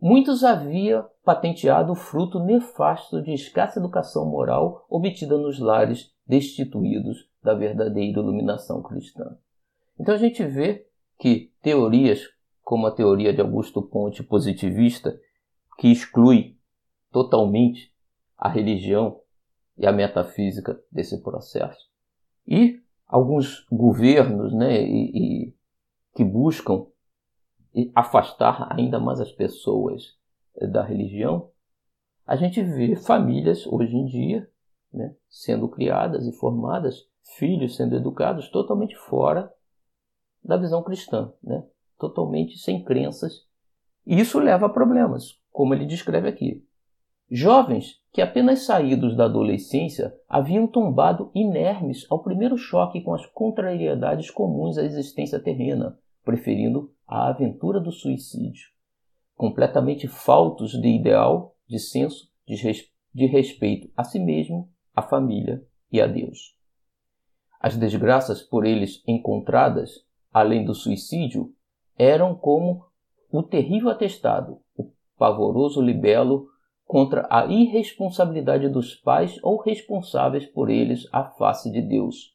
[0.00, 7.54] muitos havia patenteado o fruto nefasto de escassa educação moral obtida nos lares destituídos da
[7.54, 9.36] verdadeira iluminação cristã.
[9.98, 10.86] Então a gente vê
[11.18, 12.20] que teorias
[12.66, 15.16] como a teoria de Augusto Ponte positivista,
[15.78, 16.58] que exclui
[17.12, 17.94] totalmente
[18.36, 19.20] a religião
[19.78, 21.88] e a metafísica desse processo,
[22.44, 25.54] e alguns governos né, e, e
[26.12, 26.86] que buscam
[27.94, 30.18] afastar ainda mais as pessoas
[30.60, 31.48] da religião,
[32.26, 34.50] a gente vê famílias hoje em dia
[34.92, 39.52] né, sendo criadas e formadas filhos sendo educados totalmente fora
[40.42, 41.64] da visão cristã, né?
[41.98, 43.46] Totalmente sem crenças.
[44.06, 46.64] E isso leva a problemas, como ele descreve aqui.
[47.28, 54.30] Jovens que, apenas saídos da adolescência, haviam tombado inermes ao primeiro choque com as contrariedades
[54.30, 58.68] comuns à existência terrena, preferindo a aventura do suicídio.
[59.34, 66.06] Completamente faltos de ideal, de senso, de respeito a si mesmo, à família e a
[66.06, 66.56] Deus.
[67.60, 71.52] As desgraças por eles encontradas, além do suicídio,
[71.98, 72.84] eram como
[73.30, 76.48] o terrível atestado, o pavoroso libelo
[76.84, 82.34] contra a irresponsabilidade dos pais ou responsáveis por eles à face de Deus.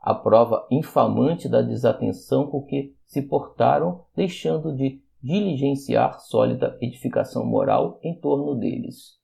[0.00, 7.98] A prova infamante da desatenção com que se portaram, deixando de diligenciar sólida edificação moral
[8.02, 9.18] em torno deles.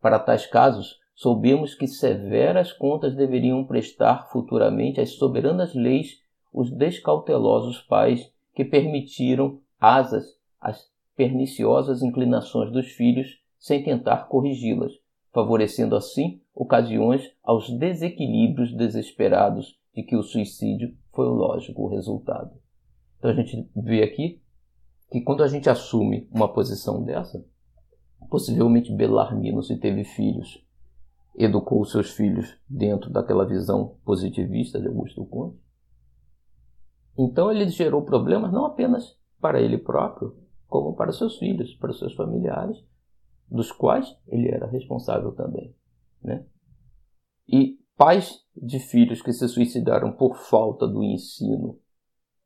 [0.00, 6.18] Para tais casos, soubemos que severas contas deveriam prestar futuramente às soberanas leis
[6.52, 10.24] os descautelosos pais que permitiram asas
[10.60, 14.92] às perniciosas inclinações dos filhos sem tentar corrigi-las,
[15.32, 22.50] favorecendo assim ocasiões aos desequilíbrios desesperados de que o suicídio foi o lógico resultado.
[23.18, 24.40] Então a gente vê aqui
[25.10, 27.44] que quando a gente assume uma posição dessa,
[28.30, 30.64] possivelmente Belarmino, se teve filhos,
[31.36, 35.58] educou seus filhos dentro daquela visão positivista de Augusto Conte.
[37.22, 40.34] Então ele gerou problemas não apenas para ele próprio,
[40.66, 42.82] como para seus filhos, para seus familiares,
[43.46, 45.74] dos quais ele era responsável também.
[46.22, 46.46] Né?
[47.46, 51.78] E pais de filhos que se suicidaram por falta do ensino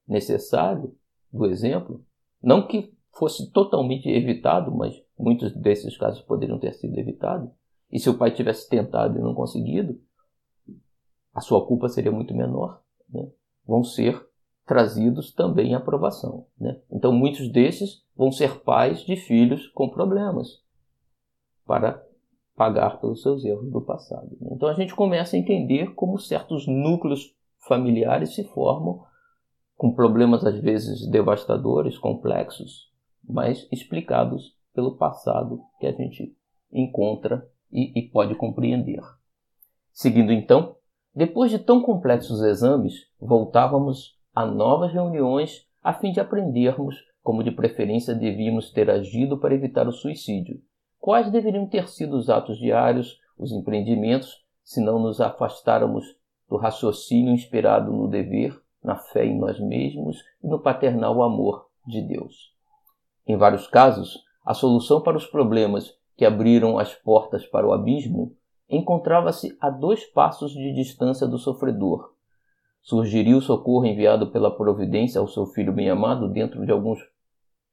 [0.09, 0.93] necessário,
[1.33, 2.05] do exemplo,
[2.43, 7.49] não que fosse totalmente evitado, mas muitos desses casos poderiam ter sido evitados.
[7.93, 10.01] E se o pai tivesse tentado e não conseguido,
[11.33, 12.83] a sua culpa seria muito menor.
[13.09, 13.31] Né?
[13.65, 14.21] Vão ser
[14.67, 16.47] trazidos também à aprovação.
[16.59, 16.81] Né?
[16.91, 20.63] Então, muitos desses vão ser pais de filhos com problemas
[21.67, 22.03] para
[22.57, 24.37] pagar pelos seus erros do passado.
[24.41, 24.51] Né?
[24.53, 29.05] Então, a gente começa a entender como certos núcleos familiares se formam
[29.77, 36.37] com problemas às vezes devastadores, complexos, mas explicados pelo passado que a gente
[36.73, 39.01] encontra e, e pode compreender.
[39.93, 40.77] Seguindo então,
[41.15, 47.51] depois de tão complexos exames, voltávamos a novas reuniões a fim de aprendermos como de
[47.51, 50.61] preferência devíamos ter agido para evitar o suicídio,
[50.99, 56.05] quais deveriam ter sido os atos diários, os empreendimentos, se não nos afastáramos
[56.49, 62.03] do raciocínio inspirado no dever, na fé em nós mesmos e no paternal amor de
[62.03, 62.53] Deus.
[63.27, 68.37] Em vários casos, a solução para os problemas que abriram as portas para o abismo
[68.69, 72.14] encontrava-se a dois passos de distância do sofredor.
[72.85, 77.01] Surgiria o socorro enviado pela providência ao seu filho bem-amado dentro de alguns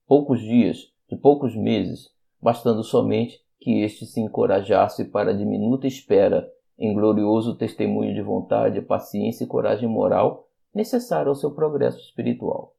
[0.08, 2.10] poucos dias, de poucos meses,
[2.41, 8.82] bastando somente que este se encorajasse para a diminuta espera em glorioso testemunho de vontade,
[8.82, 12.74] paciência e coragem moral necessário ao seu progresso espiritual.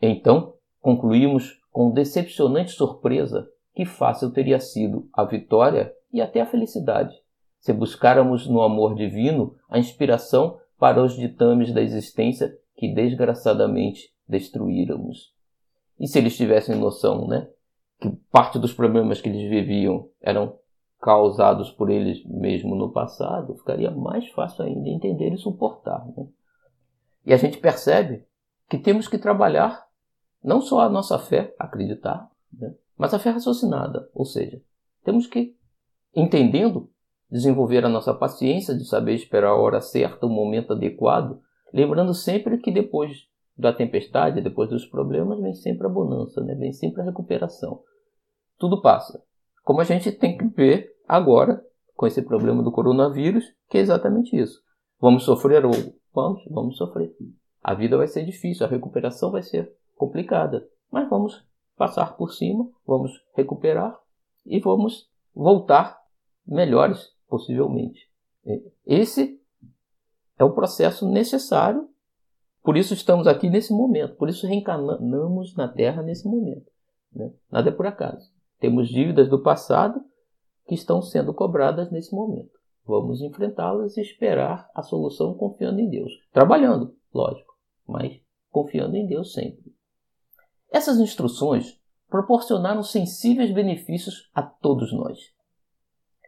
[0.00, 0.52] Então,
[0.82, 7.16] concluímos com decepcionante surpresa que fácil teria sido a vitória e até a felicidade,
[7.58, 15.34] se buscáramos no amor divino a inspiração para os ditames da existência que desgraçadamente destruíramos.
[15.98, 17.48] E se eles tivessem noção, né,
[18.00, 20.58] que parte dos problemas que eles viviam eram
[21.00, 26.06] causados por eles mesmo no passado, ficaria mais fácil ainda entender e suportar.
[26.16, 26.26] Né?
[27.24, 28.26] E a gente percebe
[28.68, 29.86] que temos que trabalhar
[30.42, 32.74] não só a nossa fé, acreditar, né?
[32.96, 34.60] mas a fé raciocinada, ou seja,
[35.04, 35.56] temos que,
[36.14, 36.90] entendendo,
[37.30, 41.40] desenvolver a nossa paciência de saber esperar a hora certa, o momento adequado,
[41.72, 46.54] lembrando sempre que depois da tempestade, depois dos problemas, vem sempre a bonança, né?
[46.54, 47.82] vem sempre a recuperação.
[48.58, 49.22] Tudo passa.
[49.64, 54.36] Como a gente tem que ver agora com esse problema do coronavírus, que é exatamente
[54.36, 54.60] isso.
[55.00, 55.72] Vamos sofrer ou
[56.14, 57.14] vamos, vamos sofrer.
[57.62, 61.44] A vida vai ser difícil, a recuperação vai ser complicada, mas vamos
[61.76, 63.98] passar por cima, vamos recuperar
[64.44, 65.98] e vamos voltar
[66.46, 68.10] melhores, possivelmente.
[68.84, 69.40] Esse
[70.38, 71.88] é o processo necessário,
[72.62, 76.70] por isso estamos aqui nesse momento, por isso reencarnamos na Terra nesse momento.
[77.12, 77.32] Né?
[77.50, 78.30] Nada é por acaso.
[78.58, 80.00] Temos dívidas do passado
[80.66, 82.50] que estão sendo cobradas nesse momento.
[82.84, 86.12] Vamos enfrentá-las e esperar a solução confiando em Deus.
[86.32, 87.54] Trabalhando, lógico,
[87.86, 89.74] mas confiando em Deus sempre.
[90.70, 95.18] Essas instruções proporcionaram sensíveis benefícios a todos nós.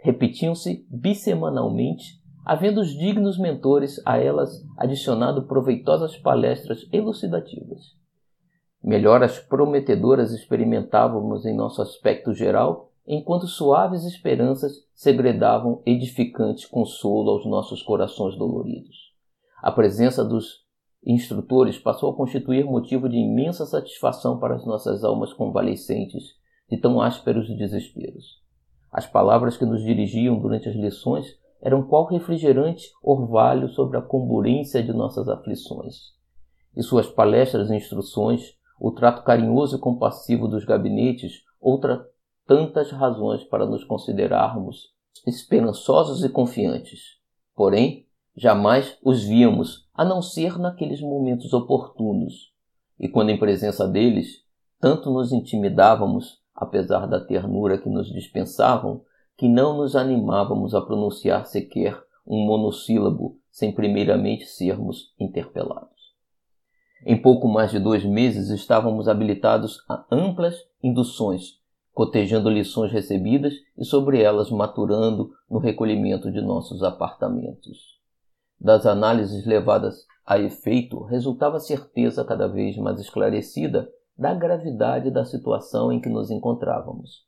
[0.03, 7.97] Repetiam-se bissemanalmente, havendo os dignos mentores a elas adicionado proveitosas palestras elucidativas.
[8.83, 17.83] Melhoras prometedoras experimentávamos em nosso aspecto geral, enquanto suaves esperanças segredavam edificante consolo aos nossos
[17.83, 18.97] corações doloridos.
[19.61, 20.65] A presença dos
[21.05, 26.37] instrutores passou a constituir motivo de imensa satisfação para as nossas almas convalescentes
[26.71, 28.48] de tão ásperos desesperos.
[28.99, 34.83] As palavras que nos dirigiam durante as lições eram qual refrigerante orvalho sobre a comburência
[34.83, 36.15] de nossas aflições.
[36.77, 42.05] E suas palestras e instruções, o trato carinhoso e compassivo dos gabinetes, outra
[42.45, 44.89] tantas razões para nos considerarmos
[45.25, 47.19] esperançosos e confiantes.
[47.55, 48.05] Porém,
[48.37, 52.53] jamais os víamos, a não ser naqueles momentos oportunos.
[52.99, 54.43] E quando em presença deles,
[54.81, 59.03] tanto nos intimidávamos, apesar da ternura que nos dispensavam,
[59.37, 65.89] que não nos animávamos a pronunciar sequer um monossílabo sem primeiramente sermos interpelados.
[67.07, 71.61] Em pouco mais de dois meses estávamos habilitados a amplas induções,
[71.95, 77.99] cotejando lições recebidas e sobre elas maturando no recolhimento de nossos apartamentos
[78.61, 83.89] das análises levadas a efeito, resultava certeza cada vez mais esclarecida
[84.19, 87.25] da gravidade da situação em que nos encontrávamos.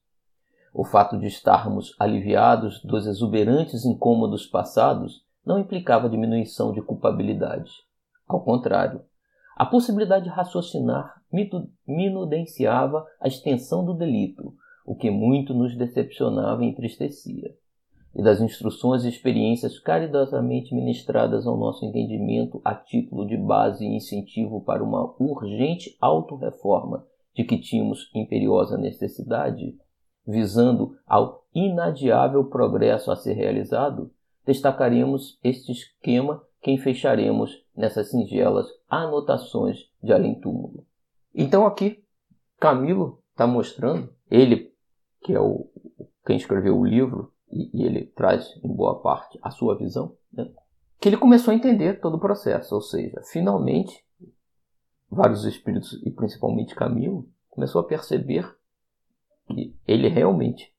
[0.74, 7.70] O fato de estarmos aliviados dos exuberantes incômodos passados não implicava diminuição de culpabilidade.
[8.26, 9.02] Ao contrário,
[9.56, 11.22] a possibilidade de raciocinar
[11.86, 17.54] minudenciava a extensão do delito, o que muito nos decepcionava e entristecia
[18.14, 23.96] e das instruções e experiências caridosamente ministradas ao nosso entendimento a título de base e
[23.96, 29.76] incentivo para uma urgente autorreforma de que tínhamos imperiosa necessidade,
[30.26, 34.10] visando ao inadiável progresso a ser realizado,
[34.44, 40.84] destacaremos este esquema que fecharemos nessas singelas anotações de além-túmulo.
[41.34, 42.02] Então aqui,
[42.58, 44.70] Camilo está mostrando, ele
[45.22, 45.68] que é o,
[46.26, 50.50] quem escreveu o livro, e, e ele traz em boa parte a sua visão, né?
[51.00, 54.04] que ele começou a entender todo o processo, ou seja, finalmente
[55.10, 58.56] vários espíritos e principalmente Camilo começou a perceber
[59.48, 60.72] que ele realmente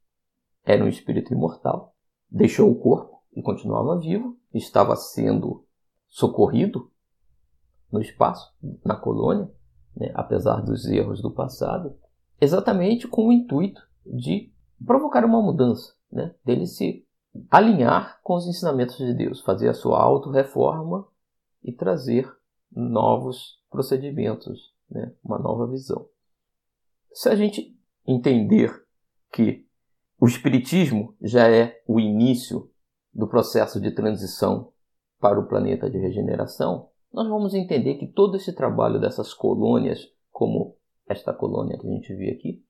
[0.63, 1.95] era um espírito imortal,
[2.29, 5.65] deixou o corpo e continuava vivo, estava sendo
[6.07, 6.91] socorrido
[7.91, 8.53] no espaço,
[8.85, 9.51] na colônia,
[9.95, 11.97] né, apesar dos erros do passado,
[12.39, 14.53] exatamente com o intuito de
[14.85, 17.05] provocar uma mudança, né, dele se
[17.49, 21.07] alinhar com os ensinamentos de Deus, fazer a sua auto-reforma
[21.63, 22.31] e trazer
[22.71, 25.13] novos procedimentos, né?
[25.23, 26.07] uma nova visão.
[27.13, 28.85] Se a gente entender
[29.31, 29.65] que
[30.19, 32.69] o Espiritismo já é o início
[33.13, 34.71] do processo de transição
[35.19, 40.77] para o planeta de regeneração, nós vamos entender que todo esse trabalho dessas colônias, como
[41.07, 42.63] esta colônia que a gente vê aqui,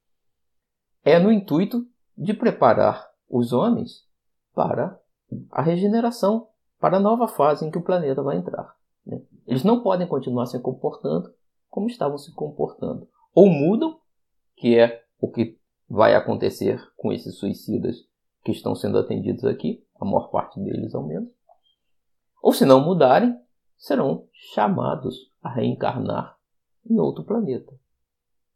[1.04, 1.86] é no intuito
[2.18, 4.06] de preparar os homens
[4.54, 5.00] para
[5.50, 6.48] a regeneração,
[6.80, 8.76] para a nova fase em que o planeta vai entrar.
[9.06, 9.22] Né?
[9.48, 11.34] Eles não podem continuar se comportando
[11.70, 13.08] como estavam se comportando.
[13.34, 13.98] Ou mudam,
[14.58, 15.58] que é o que
[15.90, 18.06] vai acontecer com esses suicidas
[18.44, 21.30] que estão sendo atendidos aqui, a maior parte deles ao menos.
[22.42, 23.40] Ou se não mudarem,
[23.78, 26.38] serão chamados a reencarnar
[26.90, 27.74] em outro planeta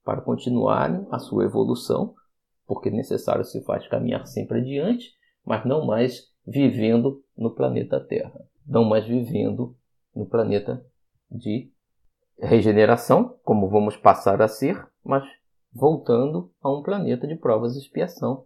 [0.03, 2.15] para continuarem a sua evolução,
[2.67, 5.13] porque necessário se faz caminhar sempre adiante,
[5.45, 9.75] mas não mais vivendo no planeta Terra, não mais vivendo
[10.15, 10.85] no planeta
[11.29, 11.71] de
[12.39, 15.23] regeneração, como vamos passar a ser, mas
[15.71, 18.45] voltando a um planeta de provas e expiação,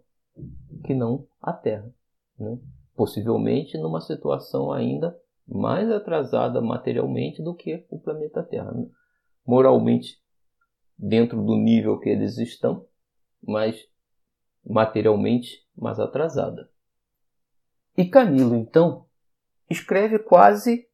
[0.84, 1.90] que não a Terra.
[2.38, 2.58] Né?
[2.96, 5.18] Possivelmente numa situação ainda
[5.48, 8.72] mais atrasada materialmente do que o planeta Terra.
[9.46, 10.18] Moralmente,
[10.98, 12.86] dentro do nível que eles estão,
[13.42, 13.89] mas
[14.66, 16.70] materialmente mais atrasada.
[17.98, 19.06] E Camilo, então,
[19.70, 20.88] escreve quase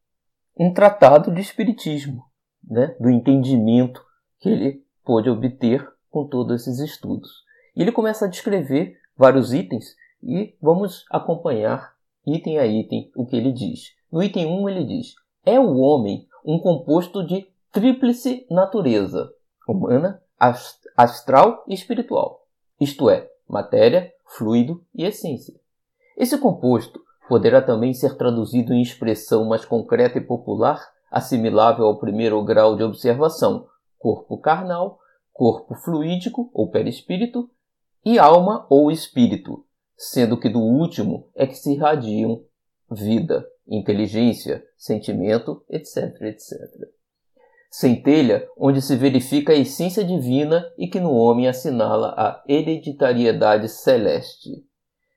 [0.58, 2.26] um tratado de espiritismo,
[2.64, 4.04] né, do entendimento
[4.40, 7.44] que ele pôde obter com todos esses estudos.
[7.76, 11.94] E ele começa a descrever vários itens e vamos acompanhar
[12.26, 13.94] item a item o que ele diz.
[14.12, 15.14] No item 1 ele diz:
[15.46, 19.32] É o homem um composto de tríplice natureza,
[19.68, 20.22] humana,
[20.96, 22.48] astral e espiritual,
[22.80, 25.54] isto é, matéria, fluido e essência.
[26.18, 30.82] Esse composto poderá também ser traduzido em expressão mais concreta e popular,
[31.12, 33.68] assimilável ao primeiro grau de observação:
[33.98, 35.00] corpo carnal,
[35.34, 37.50] corpo fluídico ou perispírito
[38.04, 39.66] e alma ou espírito,
[39.98, 42.44] sendo que do último é que se irradiam
[42.90, 46.95] vida, inteligência, sentimento, etc, etc.
[47.78, 54.66] Centelha onde se verifica a essência divina e que no homem assinala a hereditariedade celeste.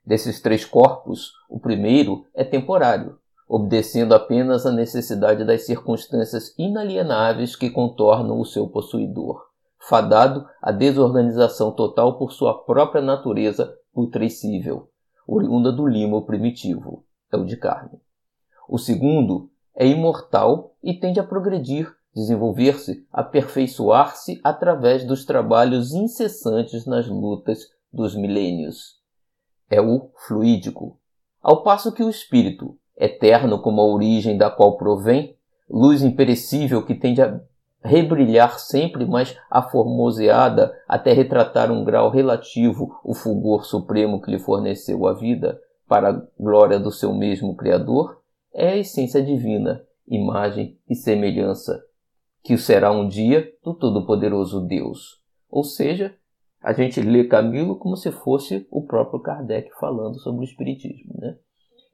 [0.05, 3.17] Desses três corpos, o primeiro é temporário,
[3.49, 9.41] obedecendo apenas à necessidade das circunstâncias inalienáveis que contornam o seu possuidor,
[9.79, 14.91] fadado à desorganização total por sua própria natureza putrescível,
[15.29, 18.01] oriunda do limo primitivo, é o de carne.
[18.69, 27.07] O segundo é imortal e tende a progredir, desenvolver-se, aperfeiçoar-se através dos trabalhos incessantes nas
[27.07, 28.99] lutas dos milênios.
[29.71, 30.99] É o fluídico,
[31.41, 35.37] ao passo que o espírito, eterno como a origem da qual provém,
[35.71, 37.41] luz imperecível que tende a
[37.83, 45.07] rebrilhar sempre mais aformoseada até retratar um grau relativo o fulgor supremo que lhe forneceu
[45.07, 48.21] a vida, para a glória do seu mesmo Criador,
[48.53, 51.83] é a essência divina, imagem e semelhança,
[52.49, 55.21] que será um dia do Todo-Poderoso Deus.
[55.51, 56.17] Ou seja,
[56.63, 61.13] a gente lê Camilo como se fosse o próprio Kardec falando sobre o Espiritismo.
[61.19, 61.37] Né?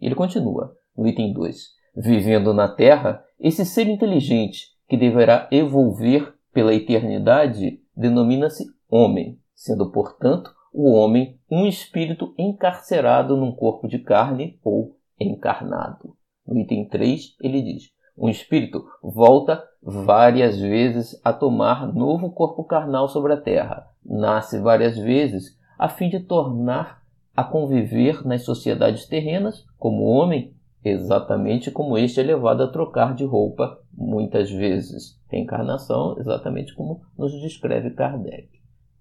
[0.00, 1.59] Ele continua, no item 2:
[1.96, 10.55] Vivendo na Terra, esse ser inteligente que deverá evolver pela eternidade denomina-se homem, sendo, portanto,
[10.72, 16.16] o homem um espírito encarcerado num corpo de carne ou encarnado.
[16.46, 23.08] No item 3, ele diz: um espírito volta várias vezes a tomar novo corpo carnal
[23.08, 27.02] sobre a terra, nasce várias vezes a fim de tornar
[27.36, 30.54] a conviver nas sociedades terrenas como homem,
[30.84, 35.20] exatamente como este é levado a trocar de roupa muitas vezes.
[35.28, 38.48] Reencarnação, exatamente como nos descreve Kardec.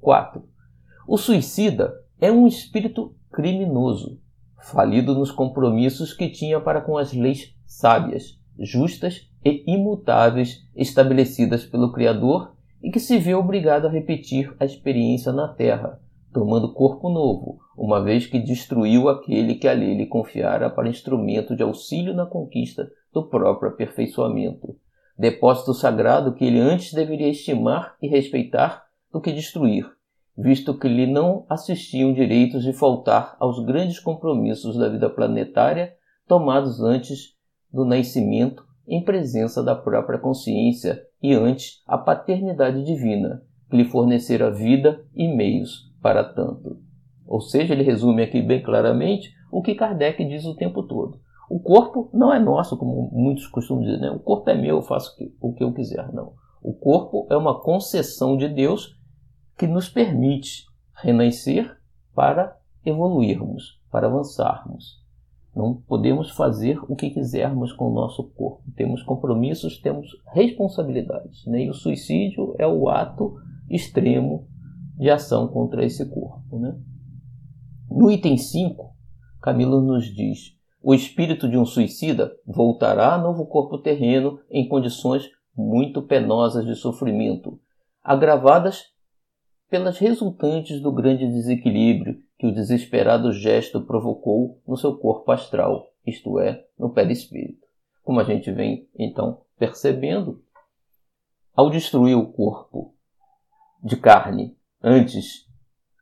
[0.02, 0.44] 4.
[1.08, 4.20] O suicida é um espírito criminoso,
[4.60, 11.92] falido nos compromissos que tinha para com as leis sábias, justas e imutáveis estabelecidas pelo
[11.92, 16.00] Criador e que se vê obrigado a repetir a experiência na Terra,
[16.34, 21.56] tomando corpo novo, uma vez que destruiu aquele que a lei lhe confiara para instrumento
[21.56, 24.76] de auxílio na conquista do próprio aperfeiçoamento,
[25.18, 29.90] depósito sagrado que ele antes deveria estimar e respeitar do que destruir,
[30.38, 35.94] visto que lhe não assistiam direitos de faltar aos grandes compromissos da vida planetária
[36.28, 37.33] tomados antes
[37.74, 44.52] do nascimento em presença da própria consciência e antes a paternidade divina, que lhe fornecera
[44.52, 46.82] vida e meios para tanto.
[47.26, 51.20] Ou seja, ele resume aqui bem claramente o que Kardec diz o tempo todo.
[51.50, 54.12] O corpo não é nosso, como muitos costumam dizer, né?
[54.12, 56.12] o corpo é meu, eu faço o que eu quiser.
[56.14, 56.34] Não.
[56.62, 58.98] O corpo é uma concessão de Deus
[59.58, 60.66] que nos permite
[60.96, 61.78] renascer
[62.16, 65.03] para evoluirmos, para avançarmos.
[65.56, 68.64] Não podemos fazer o que quisermos com o nosso corpo.
[68.76, 71.46] Temos compromissos, temos responsabilidades.
[71.46, 71.66] Né?
[71.66, 73.36] E o suicídio é o ato
[73.70, 74.48] extremo
[74.98, 76.58] de ação contra esse corpo.
[76.58, 76.76] Né?
[77.90, 78.96] No item 5,
[79.42, 85.30] Camilo nos diz: o espírito de um suicida voltará a novo corpo terreno em condições
[85.56, 87.60] muito penosas de sofrimento,
[88.04, 88.86] agravadas
[89.70, 96.42] pelas resultantes do grande desequilíbrio que o desesperado gesto provocou no seu corpo astral, isto
[96.42, 97.66] é, no perispírito.
[98.04, 100.44] Como a gente vem então percebendo,
[101.56, 102.98] ao destruir o corpo
[103.82, 105.48] de carne antes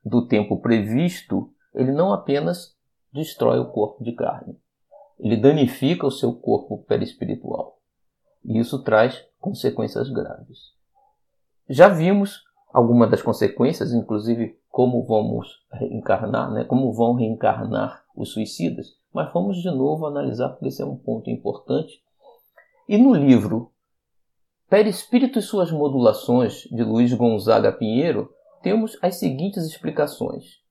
[0.03, 2.75] do tempo previsto, ele não apenas
[3.13, 4.59] destrói o corpo de carne,
[5.19, 7.77] ele danifica o seu corpo perispiritual.
[8.43, 10.71] E isso traz consequências graves.
[11.69, 12.41] Já vimos
[12.73, 16.63] algumas das consequências, inclusive como vamos reencarnar, né?
[16.63, 21.29] como vão reencarnar os suicidas, mas vamos de novo analisar porque esse é um ponto
[21.29, 22.01] importante.
[22.87, 23.71] E no livro
[24.69, 30.61] Perispírito e suas modulações, de Luiz Gonzaga Pinheiro, temos as seguintes explicações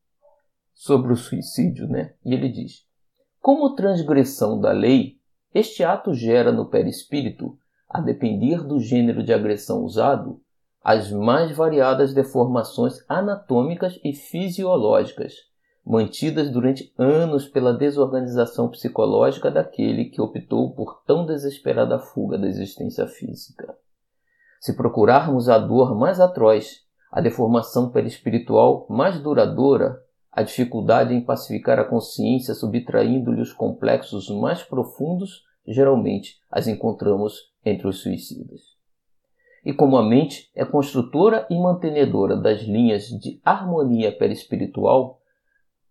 [0.73, 2.15] sobre o suicídio, né?
[2.25, 2.87] E ele diz:
[3.43, 5.19] Como transgressão da lei,
[5.53, 10.41] este ato gera no perispírito, a depender do gênero de agressão usado,
[10.83, 15.35] as mais variadas deformações anatômicas e fisiológicas,
[15.85, 23.07] mantidas durante anos pela desorganização psicológica daquele que optou por tão desesperada fuga da existência
[23.07, 23.77] física.
[24.59, 26.81] Se procurarmos a dor mais atroz,
[27.13, 30.01] a deformação perispiritual mais duradoura,
[30.33, 37.89] a dificuldade em pacificar a consciência subtraindo-lhe os complexos mais profundos, geralmente as encontramos entre
[37.89, 38.70] os suicidas
[39.65, 45.21] e como a mente é construtora e mantenedora das linhas de harmonia perispiritual,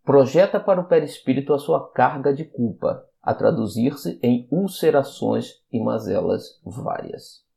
[0.04, 6.60] projeta para o perispírito a sua carga de culpa, a traduzir-se em ulcerações e mazelas
[6.66, 7.48] várias.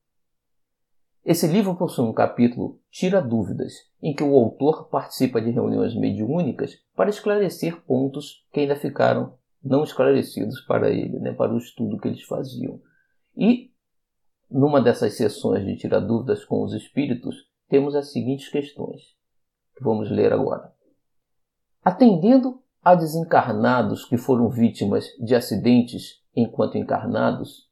[1.24, 6.76] Esse livro possui um capítulo Tira Dúvidas, em que o autor participa de reuniões mediúnicas
[6.96, 12.08] para esclarecer pontos que ainda ficaram não esclarecidos para ele, né, para o estudo que
[12.08, 12.80] eles faziam.
[13.36, 13.71] E
[14.52, 17.34] numa dessas sessões de tirar dúvidas com os espíritos,
[17.68, 19.00] temos as seguintes questões,
[19.74, 20.72] que vamos ler agora.
[21.82, 27.68] Atendendo a desencarnados que foram vítimas de acidentes enquanto encarnados,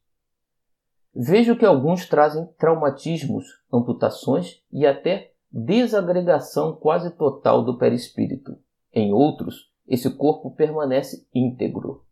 [1.13, 8.57] vejo que alguns trazem traumatismos, amputações e até desagregação quase total do perispírito.
[8.93, 12.05] Em outros, esse corpo permanece íntegro.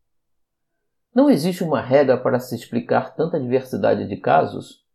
[1.14, 4.86] Não existe uma regra para se explicar tanta diversidade de casos?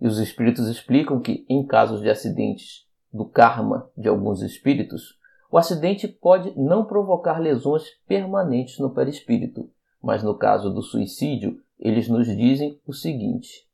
[0.00, 5.16] E os espíritos explicam que, em casos de acidentes do karma de alguns espíritos,
[5.50, 9.70] o acidente pode não provocar lesões permanentes no perispírito,
[10.02, 13.66] mas no caso do suicídio, eles nos dizem o seguinte: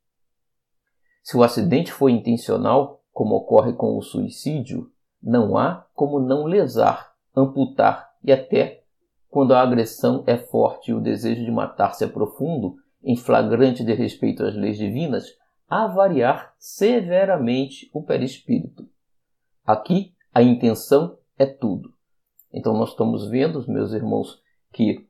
[1.23, 4.91] se o acidente foi intencional, como ocorre com o suicídio,
[5.21, 8.84] não há como não lesar, amputar e até
[9.35, 13.93] quando a agressão é forte e o desejo de matar-se é profundo, em flagrante de
[13.93, 15.25] respeito às leis divinas,
[15.67, 18.87] avariar severamente o perispírito.
[19.65, 21.93] Aqui a intenção é tudo.
[22.53, 25.05] Então nós estamos vendo, meus irmãos, que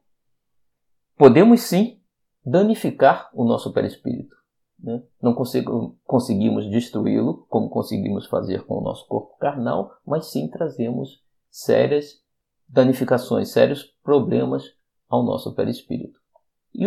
[1.15, 2.01] podemos sim
[2.43, 4.35] danificar o nosso perispírito.
[4.79, 5.03] Né?
[5.21, 5.35] Não
[6.03, 12.24] conseguimos destruí-lo como conseguimos fazer com o nosso corpo carnal, mas sim trazemos sérias
[12.67, 14.63] danificações, sérios problemas
[15.07, 16.19] ao nosso perispírito.
[16.73, 16.85] E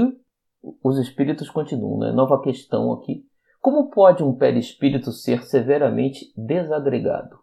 [0.83, 2.12] os espíritos continuam, né?
[2.12, 3.24] Nova questão aqui.
[3.61, 7.39] Como pode um perispírito ser severamente desagregado?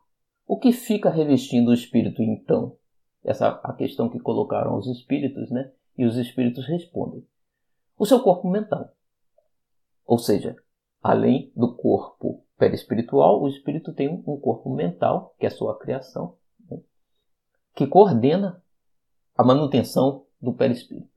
[0.48, 2.78] O que fica revestindo o espírito então?
[3.24, 5.72] Essa é a questão que colocaram os espíritos, né?
[5.98, 7.26] E os espíritos respondem:
[7.98, 8.92] o seu corpo mental.
[10.06, 10.56] Ou seja,
[11.02, 16.36] além do corpo perispiritual, o espírito tem um corpo mental, que é a sua criação?
[17.76, 18.64] Que coordena
[19.38, 21.10] a manutenção do perispírito.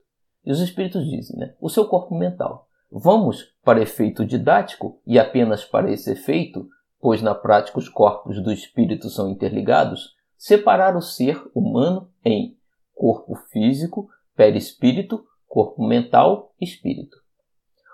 [0.45, 1.55] E os espíritos dizem, né?
[1.59, 2.67] O seu corpo mental.
[2.91, 6.67] Vamos para efeito didático e apenas para esse efeito,
[6.99, 12.57] pois na prática os corpos do espírito são interligados, separar o ser humano em
[12.95, 17.17] corpo físico, perispírito, corpo mental espírito.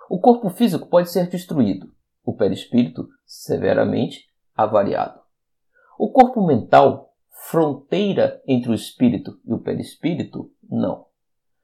[0.09, 1.91] O corpo físico pode ser destruído,
[2.23, 5.19] o perispírito severamente avariado.
[5.97, 7.14] O corpo mental,
[7.47, 11.05] fronteira entre o espírito e o perispírito, não.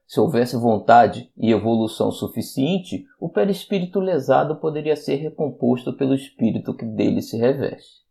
[0.06, 6.84] Se houvesse vontade e evolução suficiente, o perispírito lesado poderia ser recomposto pelo espírito que
[6.84, 8.02] dele se reveste.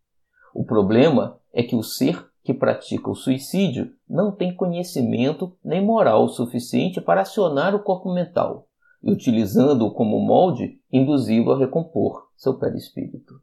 [0.53, 6.27] O problema é que o ser que pratica o suicídio não tem conhecimento nem moral
[6.27, 8.67] suficiente para acionar o corpo mental
[9.01, 13.39] e, utilizando-o como molde, induzi-lo a recompor seu perispírito.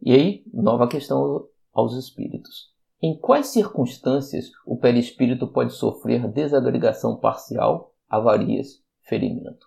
[0.00, 2.75] E aí, nova questão aos espíritos.
[3.06, 9.64] Em quais circunstâncias o perispírito pode sofrer desagregação parcial, avarias, ferimento?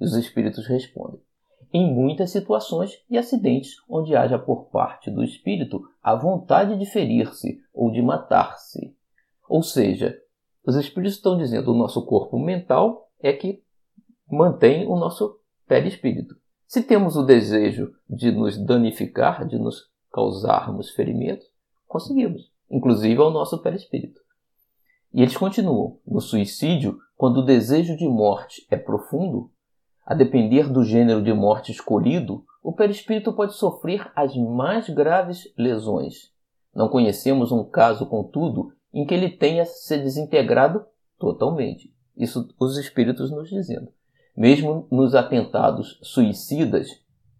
[0.00, 1.20] E os espíritos respondem:
[1.70, 7.60] em muitas situações e acidentes onde haja por parte do espírito a vontade de ferir-se
[7.74, 8.96] ou de matar-se.
[9.46, 10.18] Ou seja,
[10.64, 13.62] os espíritos estão dizendo o nosso corpo mental é que
[14.26, 16.34] mantém o nosso perispírito.
[16.66, 21.46] Se temos o desejo de nos danificar, de nos causarmos ferimentos,
[21.86, 24.20] conseguimos inclusive ao nosso perispírito.
[25.12, 29.50] E eles continuam: no suicídio, quando o desejo de morte é profundo,
[30.06, 36.32] a depender do gênero de morte escolhido, o perispírito pode sofrer as mais graves lesões.
[36.74, 40.84] Não conhecemos um caso, contudo, em que ele tenha se desintegrado
[41.18, 41.92] totalmente.
[42.16, 43.88] Isso os espíritos nos dizendo.
[44.36, 46.88] Mesmo nos atentados suicidas,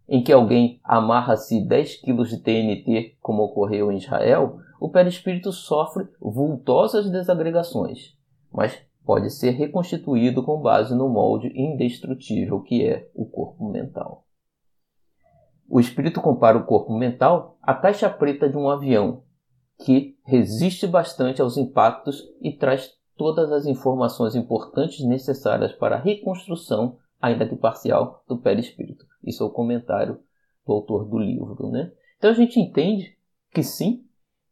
[0.09, 6.09] em que alguém amarra-se 10 quilos de TNT, como ocorreu em Israel, o perispírito sofre
[6.21, 8.17] vultosas desagregações,
[8.53, 14.27] mas pode ser reconstituído com base no molde indestrutível que é o corpo mental.
[15.69, 19.23] O espírito compara o corpo mental à caixa preta de um avião,
[19.85, 26.97] que resiste bastante aos impactos e traz todas as informações importantes necessárias para a reconstrução,
[27.21, 29.05] ainda que parcial, do perispírito.
[29.23, 30.21] Isso é o comentário
[30.67, 31.69] do autor do livro.
[31.71, 31.93] Né?
[32.17, 33.17] Então a gente entende
[33.53, 34.05] que sim,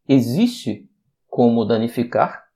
[0.09, 0.89] existe
[1.29, 2.47] como danificar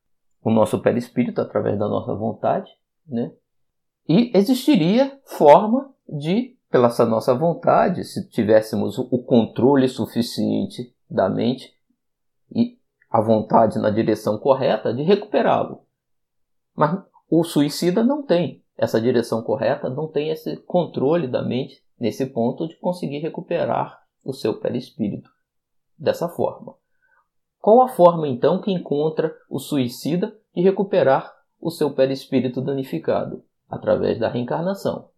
[0.42, 2.70] o nosso perispírito através da nossa vontade,
[3.06, 3.32] né?
[4.08, 11.72] E existiria forma de, pela essa nossa vontade, se tivéssemos o controle suficiente da mente
[12.54, 12.78] e
[13.08, 15.84] a vontade na direção correta, de recuperá-lo.
[16.74, 22.24] Mas o suicida não tem essa direção correta, não tem esse controle da mente nesse
[22.26, 25.30] ponto de conseguir recuperar o seu perispírito
[25.98, 26.79] dessa forma.
[27.60, 31.30] Qual a forma então que encontra o suicida de recuperar
[31.60, 33.44] o seu perispírito danificado?
[33.68, 35.10] Através da reencarnação,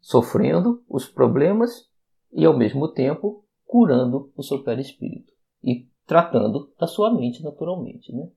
[0.00, 1.88] sofrendo os problemas
[2.32, 8.10] e ao mesmo tempo curando o seu perispírito e tratando da sua mente naturalmente.
[8.10, 8.28] Né?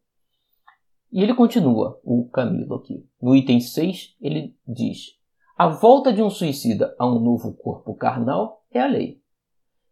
[1.12, 3.08] E ele continua, o Camilo aqui.
[3.22, 5.18] No item 6, ele diz:
[5.58, 9.20] A volta de um suicida a um novo corpo carnal é a lei.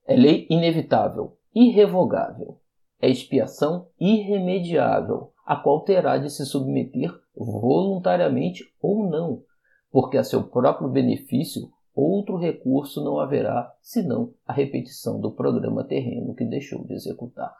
[0.05, 2.59] É lei inevitável, irrevogável
[2.99, 9.43] é expiação irremediável, a qual terá de se submeter voluntariamente ou não,
[9.91, 16.35] porque a seu próprio benefício outro recurso não haverá senão a repetição do programa terreno
[16.35, 17.55] que deixou de executar.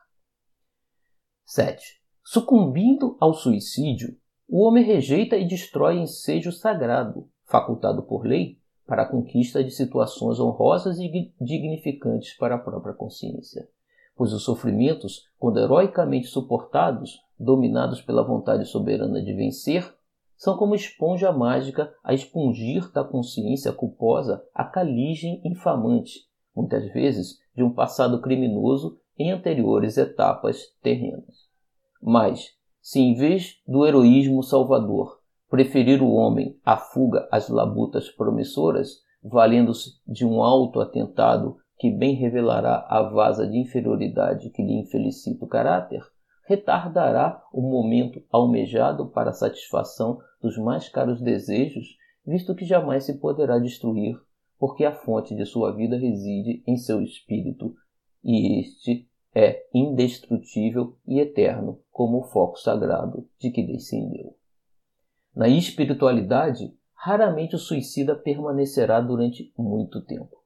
[1.46, 2.02] 7.
[2.24, 4.18] Sucumbindo ao suicídio,
[4.50, 10.40] o homem rejeita e destrói ensejo sagrado, facultado por lei, para a conquista de situações
[10.40, 11.10] honrosas e
[11.40, 13.68] dignificantes para a própria consciência
[14.18, 19.94] pois os sofrimentos, quando heroicamente suportados, dominados pela vontade soberana de vencer,
[20.36, 26.22] são como esponja mágica a expungir da consciência culposa a caligem infamante,
[26.56, 31.48] muitas vezes de um passado criminoso em anteriores etapas terrenas.
[32.02, 32.52] Mas,
[32.82, 40.00] se em vez do heroísmo salvador preferir o homem à fuga às labutas promissoras, valendo-se
[40.08, 45.48] de um alto atentado que bem revelará a vaza de inferioridade que lhe infelicita o
[45.48, 46.02] caráter,
[46.46, 53.20] retardará o momento almejado para a satisfação dos mais caros desejos, visto que jamais se
[53.20, 54.20] poderá destruir,
[54.58, 57.76] porque a fonte de sua vida reside em seu espírito,
[58.24, 64.36] e este é indestrutível e eterno, como o foco sagrado de que descendeu.
[65.36, 70.37] Na espiritualidade, raramente o suicida permanecerá durante muito tempo.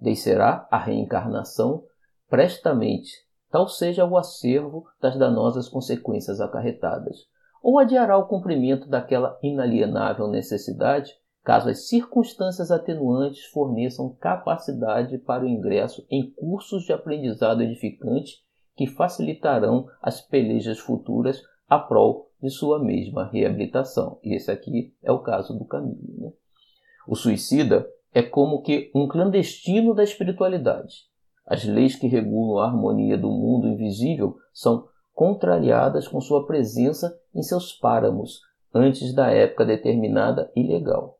[0.00, 1.84] Descerá a reencarnação
[2.28, 3.10] prestamente,
[3.50, 7.26] tal seja o acervo das danosas consequências acarretadas,
[7.62, 15.48] ou adiará o cumprimento daquela inalienável necessidade caso as circunstâncias atenuantes forneçam capacidade para o
[15.48, 18.44] ingresso em cursos de aprendizado edificante
[18.76, 24.18] que facilitarão as pelejas futuras a prol de sua mesma reabilitação.
[24.22, 26.00] E esse aqui é o caso do Camilo.
[26.18, 26.32] Né?
[27.06, 31.08] O suicida é como que um clandestino da espiritualidade.
[31.46, 37.42] As leis que regulam a harmonia do mundo invisível são contrariadas com sua presença em
[37.42, 38.40] seus páramos
[38.72, 41.18] antes da época determinada e legal.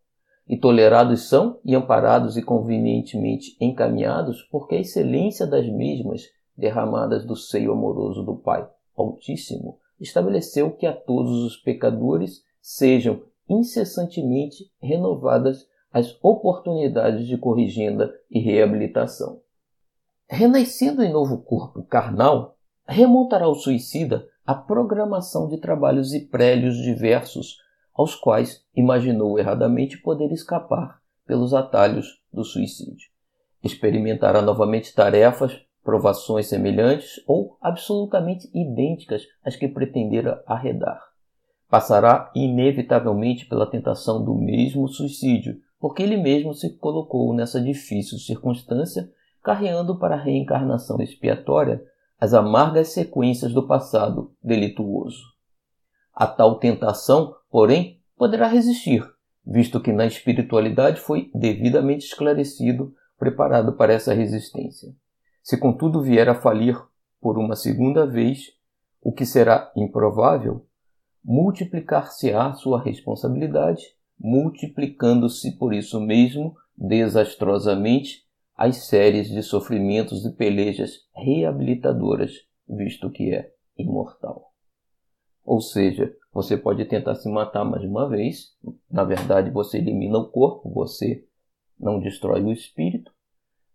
[0.48, 6.22] E tolerados são e amparados e convenientemente encaminhados porque a excelência das mesmas
[6.56, 14.70] derramadas do seio amoroso do Pai Altíssimo estabeleceu que a todos os pecadores sejam incessantemente
[14.80, 19.40] renovadas as oportunidades de corrigenda e reabilitação.
[20.28, 27.58] Renascendo em novo corpo carnal, remontará o suicida à programação de trabalhos e prélios diversos,
[27.92, 33.10] aos quais imaginou erradamente poder escapar pelos atalhos do suicídio.
[33.62, 41.02] Experimentará novamente tarefas provações semelhantes ou absolutamente idênticas às que pretendera arredar.
[41.68, 49.10] Passará inevitavelmente pela tentação do mesmo suicídio, porque ele mesmo se colocou nessa difícil circunstância,
[49.42, 51.82] carreando para a reencarnação expiatória
[52.20, 55.24] as amargas sequências do passado delituoso.
[56.14, 59.02] A tal tentação, porém, poderá resistir,
[59.44, 64.94] visto que na espiritualidade foi devidamente esclarecido, preparado para essa resistência.
[65.42, 66.78] Se contudo vier a falir
[67.18, 68.52] por uma segunda vez,
[69.00, 70.66] o que será improvável,
[71.24, 82.32] multiplicar-se-á sua responsabilidade, multiplicando-se por isso mesmo, desastrosamente, as séries de sofrimentos e pelejas reabilitadoras,
[82.68, 84.52] visto que é imortal.
[85.42, 88.54] Ou seja, você pode tentar se matar mais uma vez,
[88.90, 91.24] na verdade você elimina o corpo, você
[91.78, 93.10] não destrói o espírito,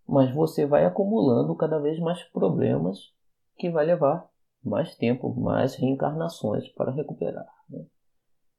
[0.07, 3.11] mas você vai acumulando cada vez mais problemas
[3.57, 4.29] que vai levar
[4.63, 7.54] mais tempo, mais reencarnações para recuperar.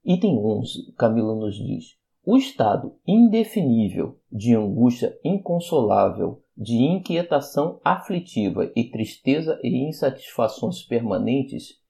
[0.09, 8.89] Item 11, Camilo nos diz: o estado indefinível de angústia inconsolável, de inquietação aflitiva e
[8.89, 11.81] tristeza e insatisfações permanentes,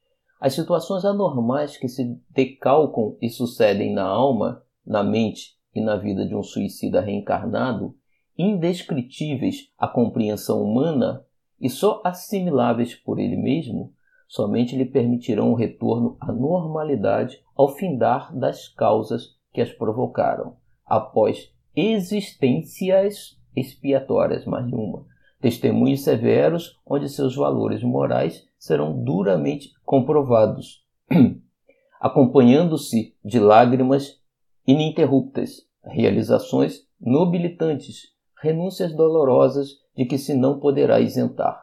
[0.41, 6.27] as situações anormais que se decalcam e sucedem na alma, na mente e na vida
[6.27, 7.95] de um suicida reencarnado
[8.39, 11.23] indescritíveis à compreensão humana
[11.61, 13.93] e só assimiláveis por ele mesmo,
[14.27, 21.53] somente lhe permitirão o retorno à normalidade ao findar das causas que as provocaram, após
[21.75, 25.07] existências expiatórias, mais de uma,
[25.41, 30.85] testemunhos severos onde seus valores morais serão duramente comprovados,
[32.01, 34.21] acompanhando-se de lágrimas
[34.67, 41.61] ininterruptas, realizações nobilitantes renúncias dolorosas de que se não poderá isentar,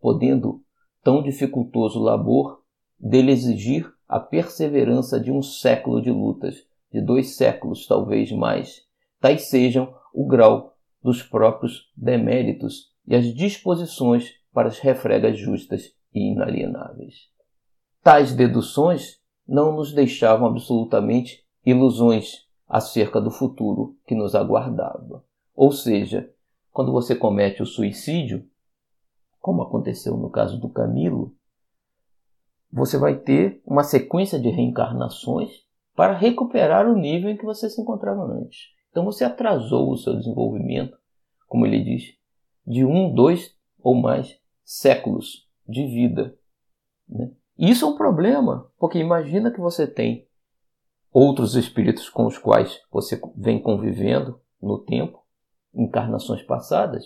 [0.00, 0.61] podendo
[1.02, 2.62] tão dificultoso labor
[2.98, 6.56] dele exigir a perseverança de um século de lutas,
[6.92, 8.82] de dois séculos talvez mais,
[9.20, 16.32] tais sejam o grau dos próprios deméritos e as disposições para as refregas justas e
[16.32, 17.28] inalienáveis.
[18.02, 25.24] Tais deduções não nos deixavam absolutamente ilusões acerca do futuro que nos aguardava.
[25.54, 26.30] Ou seja,
[26.70, 28.46] quando você comete o suicídio,
[29.42, 31.34] como aconteceu no caso do Camilo,
[32.72, 35.50] você vai ter uma sequência de reencarnações
[35.94, 38.68] para recuperar o nível em que você se encontrava antes.
[38.90, 40.96] Então você atrasou o seu desenvolvimento,
[41.48, 42.14] como ele diz,
[42.66, 46.38] de um, dois ou mais séculos de vida.
[47.08, 47.32] Né?
[47.58, 50.26] Isso é um problema, porque imagina que você tem
[51.12, 55.22] outros espíritos com os quais você vem convivendo no tempo
[55.74, 57.04] encarnações passadas,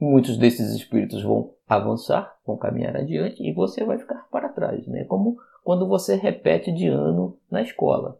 [0.00, 5.04] muitos desses espíritos vão avançar, vão caminhar adiante e você vai ficar para trás, né?
[5.04, 8.18] Como quando você repete de ano na escola.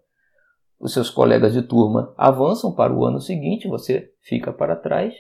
[0.79, 5.15] Os seus colegas de turma avançam para o ano seguinte, você fica para trás.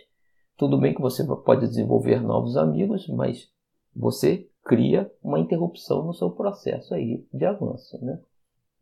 [0.56, 3.48] Tudo bem que você pode desenvolver novos amigos, mas
[3.94, 8.20] você cria uma interrupção no seu processo aí de avanço, né?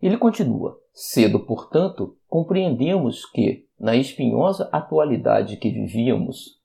[0.02, 6.55] Ele continua: cedo, portanto, compreendemos que na espinhosa atualidade que vivíamos,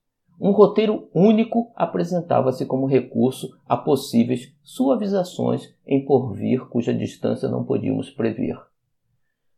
[0.44, 8.10] Um roteiro único apresentava-se como recurso a possíveis suavizações em porvir cuja distância não podíamos
[8.10, 8.60] prever.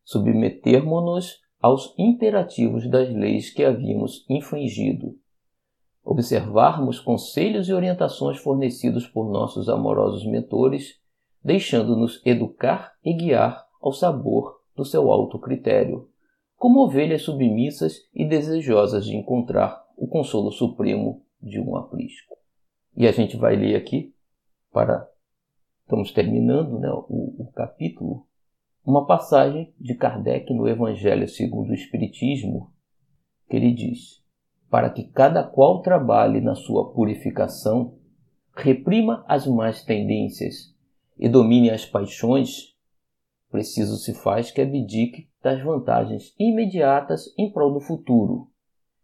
[0.03, 5.15] Submetermos-nos aos imperativos das leis que havíamos infringido.
[6.03, 10.99] Observarmos conselhos e orientações fornecidos por nossos amorosos mentores,
[11.41, 16.09] deixando-nos educar e guiar ao sabor do seu alto critério,
[16.57, 22.35] como ovelhas submissas e desejosas de encontrar o consolo supremo de um aprisco.
[22.95, 24.13] E a gente vai ler aqui,
[24.71, 25.09] para.
[25.81, 28.25] Estamos terminando né, o, o capítulo,
[28.85, 32.71] uma passagem de Kardec no Evangelho segundo o Espiritismo,
[33.49, 34.23] que ele diz:
[34.69, 37.97] Para que cada qual trabalhe na sua purificação,
[38.55, 40.73] reprima as más tendências
[41.17, 42.75] e domine as paixões,
[43.51, 48.49] preciso se faz que abdique das vantagens imediatas em prol do futuro,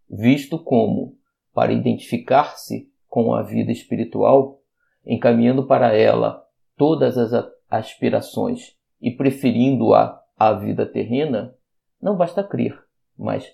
[0.10, 1.18] visto como,
[1.54, 4.62] para identificar-se com a vida espiritual,
[5.06, 6.44] encaminhando para ela
[6.78, 7.32] todas as
[7.70, 11.56] aspirações e preferindo-a à vida terrena,
[12.02, 12.78] não basta crer,
[13.18, 13.46] mas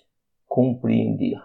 [0.46, 1.40] compreender.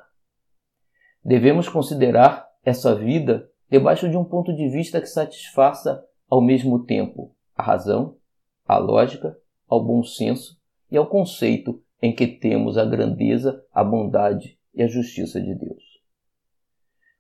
[1.24, 7.36] Devemos considerar essa vida debaixo de um ponto de vista que satisfaça ao mesmo tempo
[7.56, 8.18] a razão,
[8.68, 9.36] a lógica,
[9.68, 10.60] ao bom senso
[10.90, 15.84] e ao conceito em que temos a grandeza, a bondade e a justiça de Deus.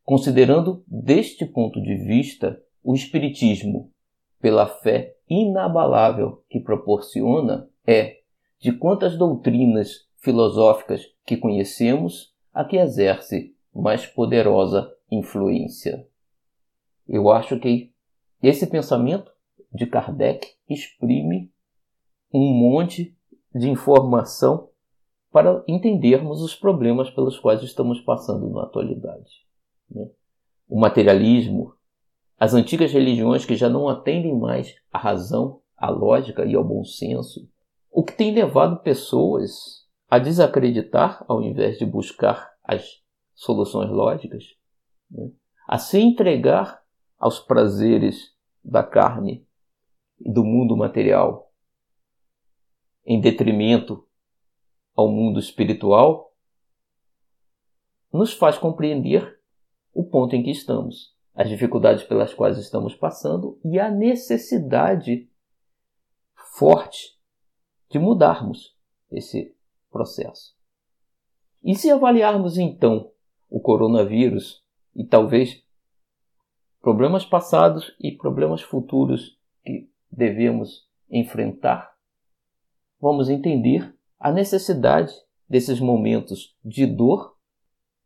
[0.04, 3.92] Considerando deste ponto de vista o Espiritismo,
[4.40, 8.22] pela fé inabalável que proporciona é,
[8.60, 16.06] de quantas doutrinas filosóficas que conhecemos, a que exerce mais poderosa influência.
[17.08, 17.94] Eu acho que
[18.42, 19.32] esse pensamento
[19.74, 21.52] de Kardec exprime
[22.34, 23.16] um monte
[23.54, 24.70] de informação
[25.32, 29.46] para entendermos os problemas pelos quais estamos passando na atualidade.
[29.90, 30.10] Né?
[30.68, 31.74] O materialismo,
[32.38, 36.84] as antigas religiões que já não atendem mais à razão, à lógica e ao bom
[36.84, 37.50] senso,
[37.90, 43.02] o que tem levado pessoas a desacreditar ao invés de buscar as
[43.34, 44.44] soluções lógicas,
[45.10, 45.32] né?
[45.68, 46.82] a se entregar
[47.18, 49.48] aos prazeres da carne
[50.20, 51.52] e do mundo material,
[53.06, 54.06] em detrimento
[54.96, 56.34] ao mundo espiritual,
[58.12, 59.40] nos faz compreender
[59.94, 65.30] o ponto em que estamos as dificuldades pelas quais estamos passando e a necessidade
[66.58, 67.18] forte
[67.90, 68.76] de mudarmos
[69.10, 69.56] esse
[69.90, 70.56] processo.
[71.64, 73.12] E se avaliarmos então
[73.50, 74.64] o coronavírus
[74.96, 75.64] e talvez
[76.82, 81.94] problemas passados e problemas futuros que devemos enfrentar,
[83.00, 85.12] vamos entender a necessidade
[85.50, 87.36] desses momentos de dor,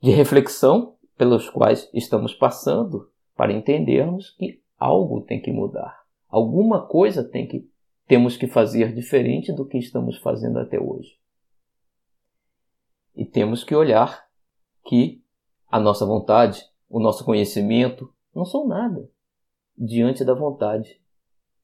[0.02, 6.06] de reflexão pelos quais estamos passando para entendermos que algo tem que mudar.
[6.30, 7.70] Alguma coisa tem que
[8.08, 11.20] temos que fazer diferente do que estamos fazendo até hoje.
[13.16, 14.26] E temos que olhar
[14.86, 15.24] que
[15.68, 19.10] a nossa vontade, o nosso conhecimento não são nada
[19.76, 21.02] diante da vontade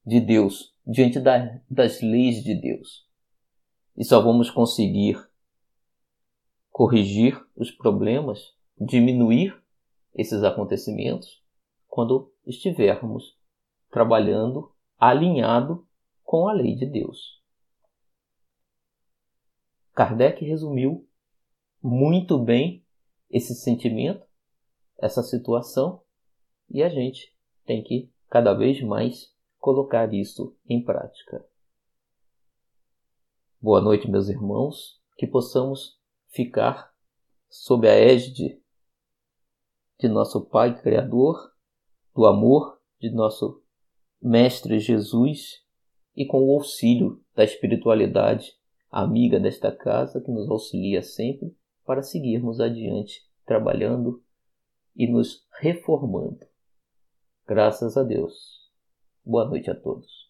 [0.06, 3.11] de Deus, diante da, das leis de Deus.
[3.98, 5.18] E só vamos conseguir
[6.70, 9.56] corrigir os problemas, diminuir
[10.14, 11.44] esses acontecimentos
[11.88, 13.38] quando estivermos
[13.90, 15.86] trabalhando alinhado
[16.24, 17.42] com a lei de Deus.
[19.94, 21.08] Kardec resumiu
[21.84, 22.86] muito bem
[23.30, 24.26] esse sentimento,
[24.98, 26.02] essa situação,
[26.70, 27.36] e a gente
[27.66, 31.46] tem que cada vez mais colocar isso em prática.
[33.64, 35.96] Boa noite, meus irmãos, que possamos
[36.30, 36.92] ficar
[37.48, 38.60] sob a égide
[40.00, 41.38] de nosso Pai Criador
[42.16, 43.62] do amor de nosso
[44.20, 45.64] Mestre Jesus
[46.16, 48.52] e com o auxílio da espiritualidade
[48.90, 51.56] amiga desta casa que nos auxilia sempre
[51.86, 54.24] para seguirmos adiante trabalhando
[54.96, 56.48] e nos reformando.
[57.46, 58.72] Graças a Deus.
[59.24, 60.21] Boa noite a todos.